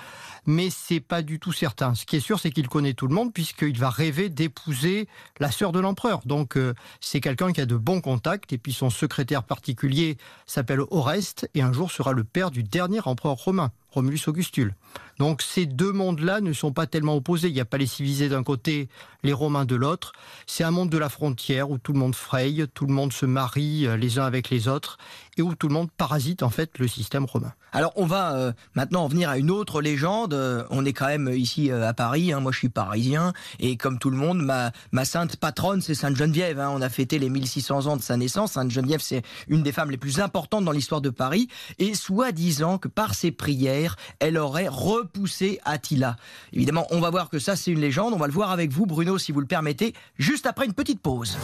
mais 0.44 0.68
c'est 0.68 1.00
pas 1.00 1.22
du 1.22 1.40
tout 1.40 1.52
certain. 1.52 1.94
Ce 1.94 2.04
qui 2.04 2.16
est 2.16 2.20
sûr, 2.20 2.38
c'est 2.38 2.50
qu'il 2.50 2.68
connaît 2.68 2.92
tout 2.92 3.06
le 3.06 3.14
monde 3.14 3.32
puisqu'il 3.32 3.78
va 3.78 3.88
rêver 3.88 4.28
d'épouser 4.28 5.08
la 5.40 5.50
sœur 5.50 5.72
de 5.72 5.80
l'empereur. 5.80 6.20
Donc 6.26 6.58
euh, 6.58 6.74
c'est 7.00 7.22
quelqu'un 7.22 7.54
qui 7.54 7.62
a 7.62 7.66
de 7.66 7.76
bons 7.76 8.02
contacts 8.02 8.52
et 8.52 8.58
puis 8.58 8.74
son 8.74 8.90
secrétaire 8.90 9.42
particulier 9.42 10.18
s'appelle 10.44 10.80
Oreste 10.90 11.48
et 11.54 11.62
un 11.62 11.72
jour 11.72 11.90
sera 11.90 12.12
le 12.12 12.24
père 12.24 12.50
du 12.50 12.62
dernier 12.62 13.00
empereur 13.06 13.36
romain. 13.36 13.72
Romulus 13.94 14.26
Augustule. 14.26 14.74
Donc 15.18 15.42
ces 15.42 15.66
deux 15.66 15.92
mondes-là 15.92 16.40
ne 16.40 16.52
sont 16.52 16.72
pas 16.72 16.86
tellement 16.86 17.16
opposés. 17.16 17.48
Il 17.48 17.54
n'y 17.54 17.60
a 17.60 17.64
pas 17.64 17.78
les 17.78 17.86
civilisés 17.86 18.28
d'un 18.28 18.42
côté, 18.42 18.88
les 19.22 19.32
Romains 19.32 19.64
de 19.64 19.76
l'autre. 19.76 20.12
C'est 20.46 20.64
un 20.64 20.70
monde 20.70 20.90
de 20.90 20.98
la 20.98 21.08
frontière 21.08 21.70
où 21.70 21.78
tout 21.78 21.92
le 21.92 21.98
monde 21.98 22.14
fraye, 22.14 22.66
tout 22.74 22.86
le 22.86 22.92
monde 22.92 23.12
se 23.12 23.26
marie 23.26 23.86
euh, 23.86 23.96
les 23.96 24.18
uns 24.18 24.24
avec 24.24 24.50
les 24.50 24.68
autres 24.68 24.98
et 25.36 25.42
où 25.42 25.54
tout 25.54 25.68
le 25.68 25.74
monde 25.74 25.90
parasite 25.96 26.42
en 26.42 26.50
fait 26.50 26.78
le 26.78 26.88
système 26.88 27.24
romain. 27.24 27.52
Alors 27.72 27.92
on 27.96 28.06
va 28.06 28.34
euh, 28.34 28.52
maintenant 28.74 29.04
en 29.04 29.08
venir 29.08 29.28
à 29.28 29.38
une 29.38 29.50
autre 29.50 29.82
légende. 29.82 30.34
Euh, 30.34 30.64
on 30.70 30.84
est 30.84 30.92
quand 30.92 31.06
même 31.06 31.28
ici 31.34 31.70
à 31.70 31.92
Paris. 31.92 32.32
Hein. 32.32 32.40
Moi 32.40 32.52
je 32.52 32.58
suis 32.58 32.68
parisien 32.68 33.32
et 33.58 33.76
comme 33.76 33.98
tout 33.98 34.10
le 34.10 34.16
monde, 34.16 34.42
ma, 34.42 35.04
sainte 35.04 35.36
patronne 35.36 35.80
c'est 35.80 35.94
Sainte 35.94 36.16
Geneviève. 36.16 36.60
Hein. 36.60 36.70
On 36.72 36.82
a 36.82 36.88
fêté 36.88 37.18
les 37.18 37.30
1600 37.30 37.86
ans 37.86 37.96
de 37.96 38.02
sa 38.02 38.16
naissance. 38.16 38.52
Sainte 38.52 38.70
Geneviève 38.70 39.00
c'est 39.00 39.22
une 39.48 39.62
des 39.62 39.72
femmes 39.72 39.90
les 39.90 39.96
plus 39.96 40.20
importantes 40.20 40.64
dans 40.64 40.72
l'histoire 40.72 41.00
de 41.00 41.10
Paris 41.10 41.48
et 41.78 41.94
soi-disant 41.94 42.78
que 42.78 42.88
par 42.88 43.14
ses 43.14 43.32
prières, 43.32 43.96
elle 44.20 44.38
aurait 44.38 44.68
repoussé 44.68 45.60
Attila. 45.64 46.16
Évidemment, 46.52 46.86
on 46.90 47.00
va 47.00 47.10
voir 47.10 47.28
que 47.28 47.38
ça 47.38 47.56
c'est 47.56 47.70
une 47.70 47.80
légende. 47.80 48.14
On 48.14 48.18
va 48.18 48.26
le 48.26 48.32
voir 48.32 48.50
avec 48.50 48.70
vous 48.70 48.86
Bruno 48.86 49.18
si 49.18 49.32
vous 49.32 49.40
le 49.40 49.46
permettez, 49.46 49.94
juste 50.18 50.46
après 50.46 50.66
une 50.66 50.74
petite 50.74 51.00
pause. 51.00 51.36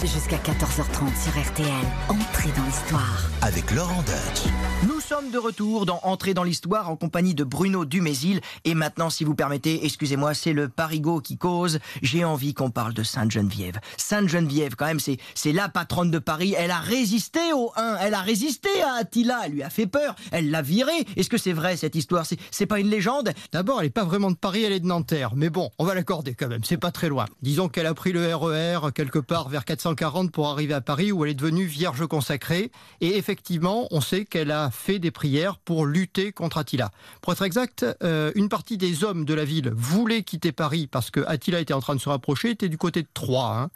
Jusqu'à 0.00 0.36
14h30 0.36 1.22
sur 1.22 1.52
RTL, 1.52 1.68
entrez 2.08 2.50
dans 2.56 2.64
l'histoire. 2.64 3.27
Avec 3.42 3.70
Laurent 3.70 4.02
Deutsch. 4.02 4.97
Nous 5.08 5.16
sommes 5.16 5.30
de 5.30 5.38
retour 5.38 5.86
dans 5.86 6.00
Entrer 6.02 6.34
dans 6.34 6.42
l'histoire 6.42 6.90
en 6.90 6.96
compagnie 6.96 7.34
de 7.34 7.42
Bruno 7.42 7.86
Dumézil. 7.86 8.42
Et 8.64 8.74
maintenant, 8.74 9.08
si 9.08 9.24
vous 9.24 9.34
permettez, 9.34 9.86
excusez-moi, 9.86 10.34
c'est 10.34 10.52
le 10.52 10.68
Parigot 10.68 11.20
qui 11.20 11.38
cause. 11.38 11.78
J'ai 12.02 12.24
envie 12.24 12.52
qu'on 12.52 12.70
parle 12.70 12.92
de 12.92 13.02
Sainte 13.02 13.30
Geneviève. 13.30 13.78
Sainte 13.96 14.28
Geneviève, 14.28 14.76
quand 14.76 14.84
même, 14.84 15.00
c'est, 15.00 15.18
la 15.52 15.70
patronne 15.70 16.10
de 16.10 16.18
Paris. 16.18 16.54
Elle 16.58 16.70
a 16.70 16.80
résisté 16.80 17.40
au 17.54 17.72
1. 17.76 17.96
Elle 18.02 18.12
a 18.12 18.20
résisté 18.20 18.68
à 18.82 19.00
Attila. 19.00 19.40
Elle 19.46 19.52
lui 19.52 19.62
a 19.62 19.70
fait 19.70 19.86
peur. 19.86 20.14
Elle 20.30 20.50
l'a 20.50 20.60
viré. 20.60 20.92
Est-ce 21.16 21.30
que 21.30 21.38
c'est 21.38 21.54
vrai 21.54 21.78
cette 21.78 21.94
histoire? 21.94 22.26
C'est, 22.50 22.66
pas 22.66 22.78
une 22.78 22.90
légende? 22.90 23.32
D'abord, 23.50 23.80
elle 23.80 23.86
est 23.86 23.90
pas 23.90 24.04
vraiment 24.04 24.30
de 24.30 24.36
Paris, 24.36 24.64
elle 24.64 24.74
est 24.74 24.80
de 24.80 24.86
Nanterre. 24.86 25.30
Mais 25.34 25.48
bon, 25.48 25.70
on 25.78 25.86
va 25.86 25.94
l'accorder 25.94 26.34
quand 26.34 26.48
même. 26.48 26.64
C'est 26.64 26.76
pas 26.76 26.90
très 26.90 27.08
loin. 27.08 27.24
Disons 27.40 27.68
qu'elle 27.68 27.86
a 27.86 27.94
pris 27.94 28.12
le 28.12 28.34
RER 28.34 28.88
e 28.88 28.90
quelque 28.90 29.20
part 29.20 29.48
vers 29.48 29.64
440 29.64 30.32
pour 30.32 30.48
arriver 30.48 30.74
à 30.74 30.82
Paris 30.82 31.12
où 31.12 31.24
elle 31.24 31.30
est 31.30 31.34
devenue 31.34 31.64
vierge 31.64 32.06
consacrée. 32.06 32.70
Et 33.00 33.16
effectivement, 33.16 33.88
on 33.90 34.02
sait 34.02 34.26
qu'elle 34.26 34.50
a 34.50 34.70
fait 34.70 34.97
des 34.98 35.10
prières 35.10 35.58
pour 35.58 35.86
lutter 35.86 36.32
contre 36.32 36.58
Attila. 36.58 36.90
Pour 37.20 37.32
être 37.32 37.42
exact, 37.42 37.84
euh, 38.02 38.32
une 38.34 38.48
partie 38.48 38.76
des 38.76 39.04
hommes 39.04 39.24
de 39.24 39.34
la 39.34 39.44
ville 39.44 39.72
voulaient 39.74 40.22
quitter 40.22 40.52
Paris 40.52 40.86
parce 40.86 41.10
que 41.10 41.20
Attila 41.26 41.60
était 41.60 41.74
en 41.74 41.80
train 41.80 41.94
de 41.94 42.00
se 42.00 42.08
rapprocher, 42.08 42.50
était 42.50 42.68
du 42.68 42.78
côté 42.78 43.02
de 43.02 43.08
Troyes. 43.12 43.58
Hein. 43.58 43.70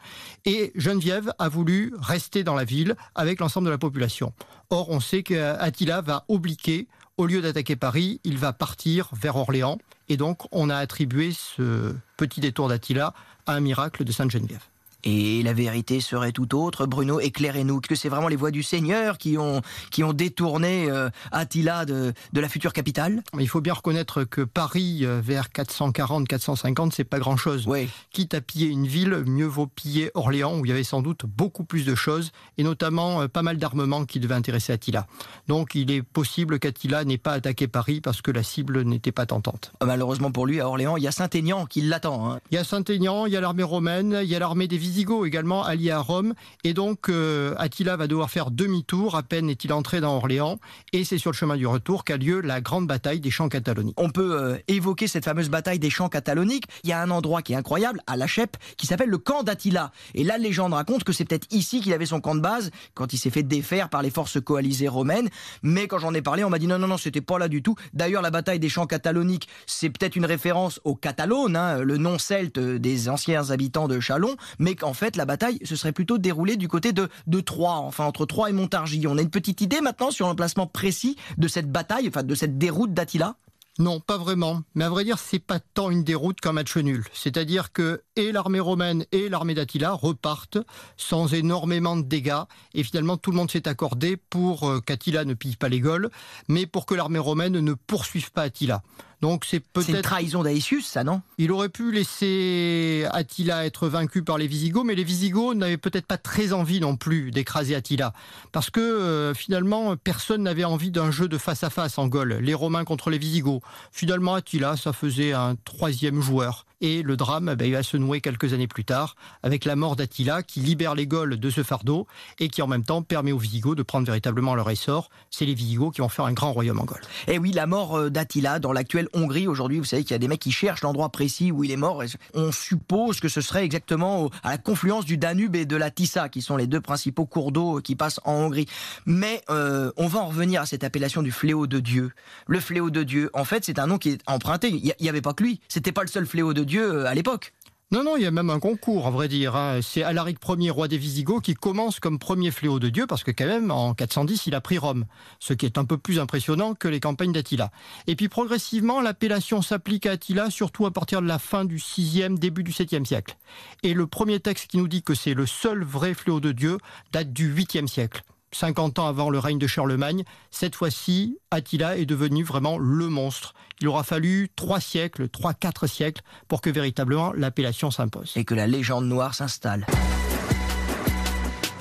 et 0.45 0.71
Geneviève 0.75 1.33
a 1.39 1.49
voulu 1.49 1.93
rester 1.99 2.43
dans 2.43 2.55
la 2.55 2.63
ville 2.63 2.95
avec 3.15 3.39
l'ensemble 3.39 3.65
de 3.65 3.71
la 3.71 3.77
population. 3.77 4.33
Or, 4.69 4.89
on 4.89 4.99
sait 4.99 5.23
qu'Attila 5.23 6.01
va 6.01 6.25
obliquer 6.27 6.87
au 7.17 7.25
lieu 7.25 7.41
d'attaquer 7.41 7.75
Paris, 7.75 8.19
il 8.23 8.37
va 8.37 8.53
partir 8.53 9.09
vers 9.13 9.35
Orléans. 9.35 9.77
Et 10.09 10.17
donc, 10.17 10.47
on 10.51 10.69
a 10.69 10.75
attribué 10.75 11.31
ce 11.31 11.93
petit 12.17 12.41
détour 12.41 12.69
d'Attila 12.69 13.13
à 13.45 13.53
un 13.53 13.59
miracle 13.59 14.03
de 14.03 14.11
Sainte-Geneviève. 14.11 14.72
Et 15.03 15.43
la 15.43 15.53
vérité 15.53 15.99
serait 15.99 16.31
tout 16.31 16.55
autre. 16.55 16.85
Bruno, 16.85 17.19
éclairez-nous 17.19 17.81
que 17.81 17.95
c'est 17.95 18.09
vraiment 18.09 18.29
les 18.29 18.35
voix 18.35 18.51
du 18.51 18.63
Seigneur 18.63 19.17
qui 19.17 19.37
ont, 19.37 19.61
qui 19.91 20.03
ont 20.03 20.13
détourné 20.13 20.89
euh, 20.89 21.09
Attila 21.31 21.85
de, 21.85 22.13
de, 22.31 22.41
la 22.41 22.47
future 22.47 22.71
capitale? 22.71 23.21
Il 23.37 23.49
faut 23.49 23.61
bien 23.61 23.73
reconnaître 23.73 24.23
que 24.23 24.41
Paris, 24.41 24.99
euh, 25.03 25.21
vers 25.21 25.49
440-450, 25.49 26.91
c'est 26.93 27.03
pas 27.03 27.19
grand-chose. 27.19 27.65
Oui. 27.67 27.89
Quitte 28.11 28.33
à 28.33 28.41
piller 28.41 28.67
une 28.67 28.87
ville, 28.87 29.23
mieux 29.25 29.45
vaut 29.45 29.67
piller 29.67 30.11
Orléans, 30.13 30.57
où 30.57 30.65
il 30.65 30.69
y 30.69 30.71
avait 30.71 30.83
sans 30.83 31.01
doute 31.01 31.25
beaucoup 31.25 31.65
plus 31.65 31.85
de 31.85 31.95
choses, 31.95 32.31
et 32.57 32.63
notamment 32.63 33.21
euh, 33.21 33.27
pas 33.27 33.41
mal 33.41 33.57
d'armements 33.57 34.05
qui 34.05 34.19
devaient 34.19 34.35
intéresser 34.35 34.73
Attila. 34.73 35.07
Donc 35.47 35.75
il 35.75 35.91
est 35.91 36.01
possible 36.01 36.59
qu'Attila 36.59 37.03
n'ait 37.03 37.17
pas 37.17 37.33
attaqué 37.33 37.67
Paris 37.67 37.99
parce 37.99 38.21
que 38.21 38.31
la 38.31 38.43
cible 38.43 38.81
n'était 38.83 39.11
pas 39.11 39.25
tentante. 39.25 39.73
Malheureusement 39.83 40.31
pour 40.31 40.45
lui, 40.45 40.61
à 40.61 40.67
Orléans, 40.67 40.97
il 40.97 41.03
y 41.03 41.07
a 41.07 41.11
Saint-Aignan 41.11 41.65
qui 41.65 41.81
l'attend. 41.81 42.31
Hein. 42.31 42.39
Il 42.51 42.55
y 42.55 42.57
a 42.57 42.63
Saint-Aignan, 42.63 43.25
il 43.25 43.33
y 43.33 43.37
a 43.37 43.41
l'armée 43.41 43.63
romaine, 43.63 44.19
il 44.23 44.29
y 44.29 44.35
a 44.35 44.39
l'armée 44.39 44.67
des 44.67 44.77
Visigoths 44.93 45.25
également 45.25 45.63
allié 45.63 45.89
à 45.89 45.97
Rome. 45.97 46.35
Et 46.63 46.75
donc, 46.75 47.09
euh, 47.09 47.55
Attila 47.57 47.97
va 47.97 48.05
devoir 48.05 48.29
faire 48.29 48.51
demi-tour. 48.51 49.15
À 49.15 49.23
peine 49.23 49.49
est-il 49.49 49.73
entré 49.73 50.01
dans 50.01 50.15
Orléans. 50.15 50.59
Et 50.91 51.03
c'est 51.03 51.17
sur 51.17 51.31
le 51.31 51.35
chemin 51.35 51.57
du 51.57 51.65
retour 51.65 52.03
qu'a 52.03 52.15
lieu 52.15 52.41
la 52.41 52.61
grande 52.61 52.85
bataille 52.85 53.19
des 53.19 53.31
champs 53.31 53.49
cataloniques. 53.49 53.99
On 53.99 54.11
peut 54.11 54.39
euh, 54.39 54.57
évoquer 54.67 55.07
cette 55.07 55.25
fameuse 55.25 55.49
bataille 55.49 55.79
des 55.79 55.89
champs 55.89 56.09
cataloniques. 56.09 56.65
Il 56.83 56.91
y 56.91 56.93
a 56.93 57.01
un 57.01 57.09
endroit 57.09 57.41
qui 57.41 57.53
est 57.53 57.55
incroyable, 57.55 58.01
à 58.05 58.17
La 58.17 58.27
Chèpe, 58.27 58.55
qui 58.77 58.85
s'appelle 58.85 59.09
le 59.09 59.17
camp 59.17 59.41
d'Attila. 59.41 59.91
Et 60.13 60.23
la 60.23 60.37
légende 60.37 60.73
raconte 60.73 61.03
que 61.03 61.11
c'est 61.11 61.25
peut-être 61.25 61.47
ici 61.49 61.81
qu'il 61.81 61.93
avait 61.93 62.05
son 62.05 62.21
camp 62.21 62.35
de 62.35 62.41
base, 62.41 62.69
quand 62.93 63.13
il 63.13 63.17
s'est 63.17 63.31
fait 63.31 63.41
défaire 63.41 63.89
par 63.89 64.03
les 64.03 64.11
forces 64.11 64.39
coalisées 64.39 64.87
romaines. 64.87 65.29
Mais 65.63 65.87
quand 65.87 65.97
j'en 65.97 66.13
ai 66.13 66.21
parlé, 66.21 66.43
on 66.43 66.51
m'a 66.51 66.59
dit 66.59 66.67
non, 66.67 66.77
non, 66.77 66.87
non, 66.87 66.97
c'était 66.99 67.21
pas 67.21 67.39
là 67.39 67.47
du 67.47 67.63
tout. 67.63 67.73
D'ailleurs, 67.93 68.21
la 68.21 68.29
bataille 68.29 68.59
des 68.59 68.69
champs 68.69 68.85
cataloniques, 68.85 69.47
c'est 69.65 69.89
peut-être 69.89 70.15
une 70.15 70.27
référence 70.27 70.79
aux 70.83 70.93
Catalones, 70.93 71.55
hein, 71.55 71.79
le 71.79 71.97
nom 71.97 72.19
celte 72.19 72.59
des 72.59 73.09
anciens 73.09 73.49
habitants 73.49 73.87
de 73.87 73.99
Chalon. 73.99 74.35
Mais 74.59 74.75
qu'en 74.83 74.93
fait 74.93 75.15
la 75.15 75.25
bataille 75.25 75.59
se 75.63 75.77
serait 75.77 75.93
plutôt 75.93 76.17
déroulée 76.17 76.57
du 76.57 76.67
côté 76.67 76.91
de, 76.91 77.07
de 77.25 77.39
Troyes, 77.39 77.77
enfin 77.77 78.03
entre 78.03 78.25
Troyes 78.25 78.49
et 78.49 78.53
Montargis. 78.53 79.07
On 79.07 79.17
a 79.17 79.21
une 79.21 79.29
petite 79.29 79.61
idée 79.61 79.79
maintenant 79.79 80.11
sur 80.11 80.27
l'emplacement 80.27 80.67
précis 80.67 81.15
de 81.37 81.47
cette 81.47 81.71
bataille, 81.71 82.09
enfin 82.09 82.23
de 82.23 82.35
cette 82.35 82.57
déroute 82.57 82.93
d'Attila? 82.93 83.37
Non, 83.79 83.99
pas 83.99 84.17
vraiment. 84.19 84.61
Mais 84.75 84.83
à 84.83 84.89
vrai 84.89 85.03
dire, 85.03 85.17
c'est 85.17 85.39
pas 85.39 85.59
tant 85.59 85.89
une 85.89 86.03
déroute 86.03 86.39
qu'un 86.41 86.51
match 86.51 86.77
nul. 86.77 87.05
C'est-à-dire 87.11 87.71
que 87.71 88.03
et 88.15 88.31
l'armée 88.31 88.59
romaine 88.59 89.05
et 89.11 89.29
l'armée 89.29 89.55
d'Attila 89.55 89.93
repartent 89.93 90.59
sans 90.95 91.33
énormément 91.33 91.97
de 91.97 92.03
dégâts. 92.03 92.43
Et 92.75 92.83
finalement, 92.83 93.17
tout 93.17 93.31
le 93.31 93.37
monde 93.37 93.49
s'est 93.49 93.67
accordé 93.67 94.15
pour 94.15 94.69
euh, 94.69 94.79
qu'Attila 94.79 95.25
ne 95.25 95.33
pille 95.33 95.55
pas 95.55 95.69
les 95.69 95.79
Gaules, 95.79 96.11
mais 96.49 96.67
pour 96.67 96.85
que 96.85 96.93
l'armée 96.93 97.17
romaine 97.17 97.59
ne 97.59 97.73
poursuive 97.73 98.31
pas 98.31 98.43
Attila. 98.43 98.83
Donc 99.23 99.45
c'est 99.45 99.61
peut-être. 99.61 99.87
une 99.87 100.01
trahison 100.01 100.43
d'Aïsius, 100.43 100.85
ça, 100.85 101.05
non? 101.05 101.21
Il 101.37 101.53
aurait 101.53 101.69
pu 101.69 101.93
laisser 101.93 103.07
Attila 103.13 103.65
être 103.65 103.87
vaincu 103.87 104.21
par 104.21 104.37
les 104.37 104.47
Visigoths, 104.47 104.83
mais 104.83 104.95
les 104.95 105.05
Visigoths 105.05 105.55
n'avaient 105.55 105.77
peut-être 105.77 106.05
pas 106.05 106.17
très 106.17 106.51
envie 106.51 106.81
non 106.81 106.97
plus 106.97 107.31
d'écraser 107.31 107.73
Attila. 107.73 108.11
Parce 108.51 108.69
que 108.69 108.81
euh, 108.81 109.33
finalement, 109.33 109.95
personne 109.95 110.43
n'avait 110.43 110.65
envie 110.65 110.91
d'un 110.91 111.09
jeu 111.09 111.29
de 111.29 111.37
face 111.37 111.63
à 111.63 111.69
face 111.69 111.97
en 111.97 112.07
Gaule. 112.07 112.33
Les 112.41 112.53
Romains 112.53 112.83
contre 112.83 113.09
les 113.09 113.17
Visigoths. 113.17 113.61
Finalement, 113.93 114.33
Attila, 114.33 114.75
ça 114.75 114.91
faisait 114.91 115.31
un 115.31 115.55
troisième 115.63 116.19
joueur. 116.19 116.65
Et 116.83 117.01
le 117.01 117.15
drame 117.15 117.55
il 117.61 117.71
va 117.71 117.81
se 117.81 117.95
nouer 117.95 118.19
quelques 118.19 118.51
années 118.51 118.67
plus 118.67 118.83
tard 118.83 119.15
avec 119.41 119.63
la 119.63 119.77
mort 119.77 119.95
d'Attila 119.95 120.43
qui 120.43 120.59
libère 120.59 120.95
les 120.95 121.07
Gaules 121.07 121.39
de 121.39 121.49
ce 121.49 121.63
fardeau 121.63 122.07
et 122.39 122.49
qui 122.49 122.61
en 122.61 122.67
même 122.67 122.83
temps 122.83 123.01
permet 123.01 123.31
aux 123.31 123.37
Visigoths 123.37 123.77
de 123.77 123.83
prendre 123.83 124.05
véritablement 124.05 124.53
leur 124.53 124.69
essor. 124.69 125.09
C'est 125.29 125.45
les 125.45 125.53
Visigoths 125.53 125.93
qui 125.93 126.01
vont 126.01 126.09
faire 126.09 126.25
un 126.25 126.33
grand 126.33 126.51
royaume 126.51 126.81
en 126.81 126.83
Gaule. 126.83 126.99
Et 127.29 127.37
oui, 127.37 127.53
la 127.53 127.67
mort 127.67 127.95
euh, 127.95 128.09
d'Attila 128.09 128.59
dans 128.59 128.73
l'actuelle 128.73 129.07
Hongrie 129.13 129.47
aujourd'hui, 129.47 129.79
vous 129.79 129.85
savez 129.85 130.03
qu'il 130.03 130.11
y 130.11 130.15
a 130.15 130.19
des 130.19 130.27
mecs 130.27 130.41
qui 130.41 130.51
cherchent 130.51 130.81
l'endroit 130.81 131.07
précis 131.07 131.53
où 131.53 131.63
il 131.63 131.71
est 131.71 131.77
mort. 131.77 132.03
On 132.33 132.51
suppose 132.51 133.21
que 133.21 133.29
ce 133.29 133.39
serait 133.39 133.63
exactement 133.63 134.29
à 134.43 134.51
la 134.51 134.57
confluence 134.57 135.05
du 135.05 135.17
Danube 135.17 135.55
et 135.55 135.65
de 135.65 135.77
la 135.77 135.89
Tissa, 135.89 136.27
qui 136.27 136.41
sont 136.41 136.57
les 136.57 136.67
deux 136.67 136.81
principaux 136.81 137.25
cours 137.25 137.53
d'eau 137.53 137.79
qui 137.79 137.95
passent 137.95 138.19
en 138.25 138.33
Hongrie. 138.33 138.67
Mais 139.05 139.41
euh, 139.49 139.89
on 139.95 140.07
va 140.07 140.19
en 140.19 140.27
revenir 140.27 140.61
à 140.61 140.65
cette 140.65 140.83
appellation 140.83 141.21
du 141.21 141.31
fléau 141.31 141.65
de 141.65 141.79
Dieu. 141.79 142.11
Le 142.47 142.59
fléau 142.59 142.89
de 142.89 143.03
Dieu, 143.03 143.29
en 143.33 143.45
fait, 143.45 143.63
c'est 143.63 143.79
un 143.79 143.87
nom 143.87 143.97
qui 143.97 144.09
est 144.09 144.21
emprunté. 144.27 144.69
Il 144.69 144.93
n'y 144.99 145.09
avait 145.09 145.21
pas 145.21 145.33
que 145.33 145.43
lui. 145.43 145.61
C'était 145.69 145.93
pas 145.93 146.01
le 146.01 146.09
seul 146.09 146.25
fléau 146.25 146.53
de 146.53 146.65
Dieu 146.65 146.72
euh, 146.81 147.05
à 147.05 147.13
l'époque. 147.13 147.53
Non, 147.93 148.03
non, 148.03 148.17
il 148.17 148.23
y 148.23 148.25
a 148.25 148.31
même 148.31 148.49
un 148.49 148.59
concours, 148.59 149.05
à 149.05 149.11
vrai 149.11 149.27
dire. 149.27 149.55
Hein. 149.55 149.81
C'est 149.83 150.01
Alaric 150.01 150.39
Ier, 150.49 150.71
roi 150.71 150.87
des 150.87 150.97
Visigoths, 150.97 151.43
qui 151.43 151.53
commence 151.53 151.99
comme 151.99 152.17
premier 152.17 152.49
fléau 152.49 152.79
de 152.79 152.89
Dieu, 152.89 153.05
parce 153.05 153.23
que 153.23 153.29
quand 153.29 153.45
même, 153.45 153.69
en 153.69 153.93
410, 153.93 154.47
il 154.47 154.55
a 154.55 154.61
pris 154.61 154.79
Rome, 154.79 155.05
ce 155.39 155.53
qui 155.53 155.67
est 155.67 155.77
un 155.77 155.85
peu 155.85 155.99
plus 155.99 156.19
impressionnant 156.19 156.73
que 156.73 156.87
les 156.87 156.99
campagnes 156.99 157.33
d'Attila. 157.33 157.69
Et 158.07 158.15
puis 158.15 158.29
progressivement, 158.29 158.99
l'appellation 158.99 159.61
s'applique 159.61 160.07
à 160.07 160.13
Attila, 160.13 160.49
surtout 160.49 160.87
à 160.87 160.91
partir 160.91 161.21
de 161.21 161.27
la 161.27 161.37
fin 161.37 161.65
du 161.65 161.77
6e, 161.77 162.39
début 162.39 162.63
du 162.63 162.71
7e 162.71 163.05
siècle. 163.05 163.37
Et 163.83 163.93
le 163.93 164.07
premier 164.07 164.39
texte 164.39 164.71
qui 164.71 164.77
nous 164.77 164.87
dit 164.87 165.03
que 165.03 165.13
c'est 165.13 165.35
le 165.35 165.45
seul 165.45 165.83
vrai 165.83 166.15
fléau 166.15 166.39
de 166.39 166.51
Dieu 166.51 166.79
date 167.11 167.31
du 167.31 167.53
8e 167.53 167.85
siècle. 167.85 168.23
50 168.53 168.99
ans 168.99 169.07
avant 169.07 169.29
le 169.29 169.39
règne 169.39 169.57
de 169.57 169.67
Charlemagne, 169.67 170.23
cette 170.51 170.75
fois-ci, 170.75 171.37
Attila 171.51 171.97
est 171.97 172.05
devenu 172.05 172.43
vraiment 172.43 172.77
le 172.77 173.09
monstre. 173.09 173.53
Il 173.81 173.87
aura 173.87 174.03
fallu 174.03 174.49
trois 174.55 174.79
siècles, 174.79 175.27
trois, 175.29 175.53
quatre 175.53 175.87
siècles 175.87 176.21
pour 176.47 176.61
que 176.61 176.69
véritablement 176.69 177.33
l'appellation 177.33 177.91
s'impose. 177.91 178.31
Et 178.35 178.45
que 178.45 178.53
la 178.53 178.67
légende 178.67 179.05
noire 179.05 179.33
s'installe. 179.33 179.85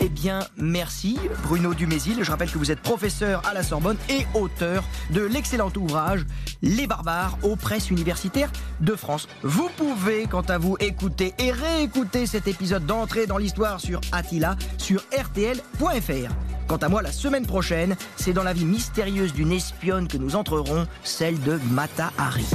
Eh 0.00 0.08
bien, 0.08 0.40
merci 0.56 1.18
Bruno 1.44 1.74
Dumézil. 1.74 2.22
Je 2.22 2.30
rappelle 2.30 2.50
que 2.50 2.58
vous 2.58 2.70
êtes 2.70 2.80
professeur 2.80 3.42
à 3.46 3.54
la 3.54 3.62
Sorbonne 3.62 3.96
et 4.08 4.26
auteur 4.34 4.84
de 5.10 5.22
l'excellent 5.22 5.72
ouvrage 5.76 6.24
Les 6.62 6.86
barbares 6.86 7.38
aux 7.42 7.56
presses 7.56 7.90
universitaires 7.90 8.50
de 8.80 8.94
France. 8.94 9.28
Vous 9.42 9.68
pouvez, 9.76 10.26
quant 10.26 10.42
à 10.42 10.58
vous, 10.58 10.76
écouter 10.80 11.34
et 11.38 11.52
réécouter 11.52 12.26
cet 12.26 12.46
épisode 12.46 12.86
d'entrée 12.86 13.26
dans 13.26 13.38
l'histoire 13.38 13.80
sur 13.80 14.00
Attila 14.12 14.56
sur 14.78 15.02
rtl.fr. 15.12 16.32
Quant 16.66 16.76
à 16.76 16.88
moi, 16.88 17.02
la 17.02 17.12
semaine 17.12 17.46
prochaine, 17.46 17.96
c'est 18.16 18.32
dans 18.32 18.44
la 18.44 18.52
vie 18.52 18.64
mystérieuse 18.64 19.32
d'une 19.32 19.52
espionne 19.52 20.08
que 20.08 20.16
nous 20.16 20.36
entrerons, 20.36 20.86
celle 21.02 21.40
de 21.40 21.58
Mata 21.70 22.12
Hari. 22.18 22.46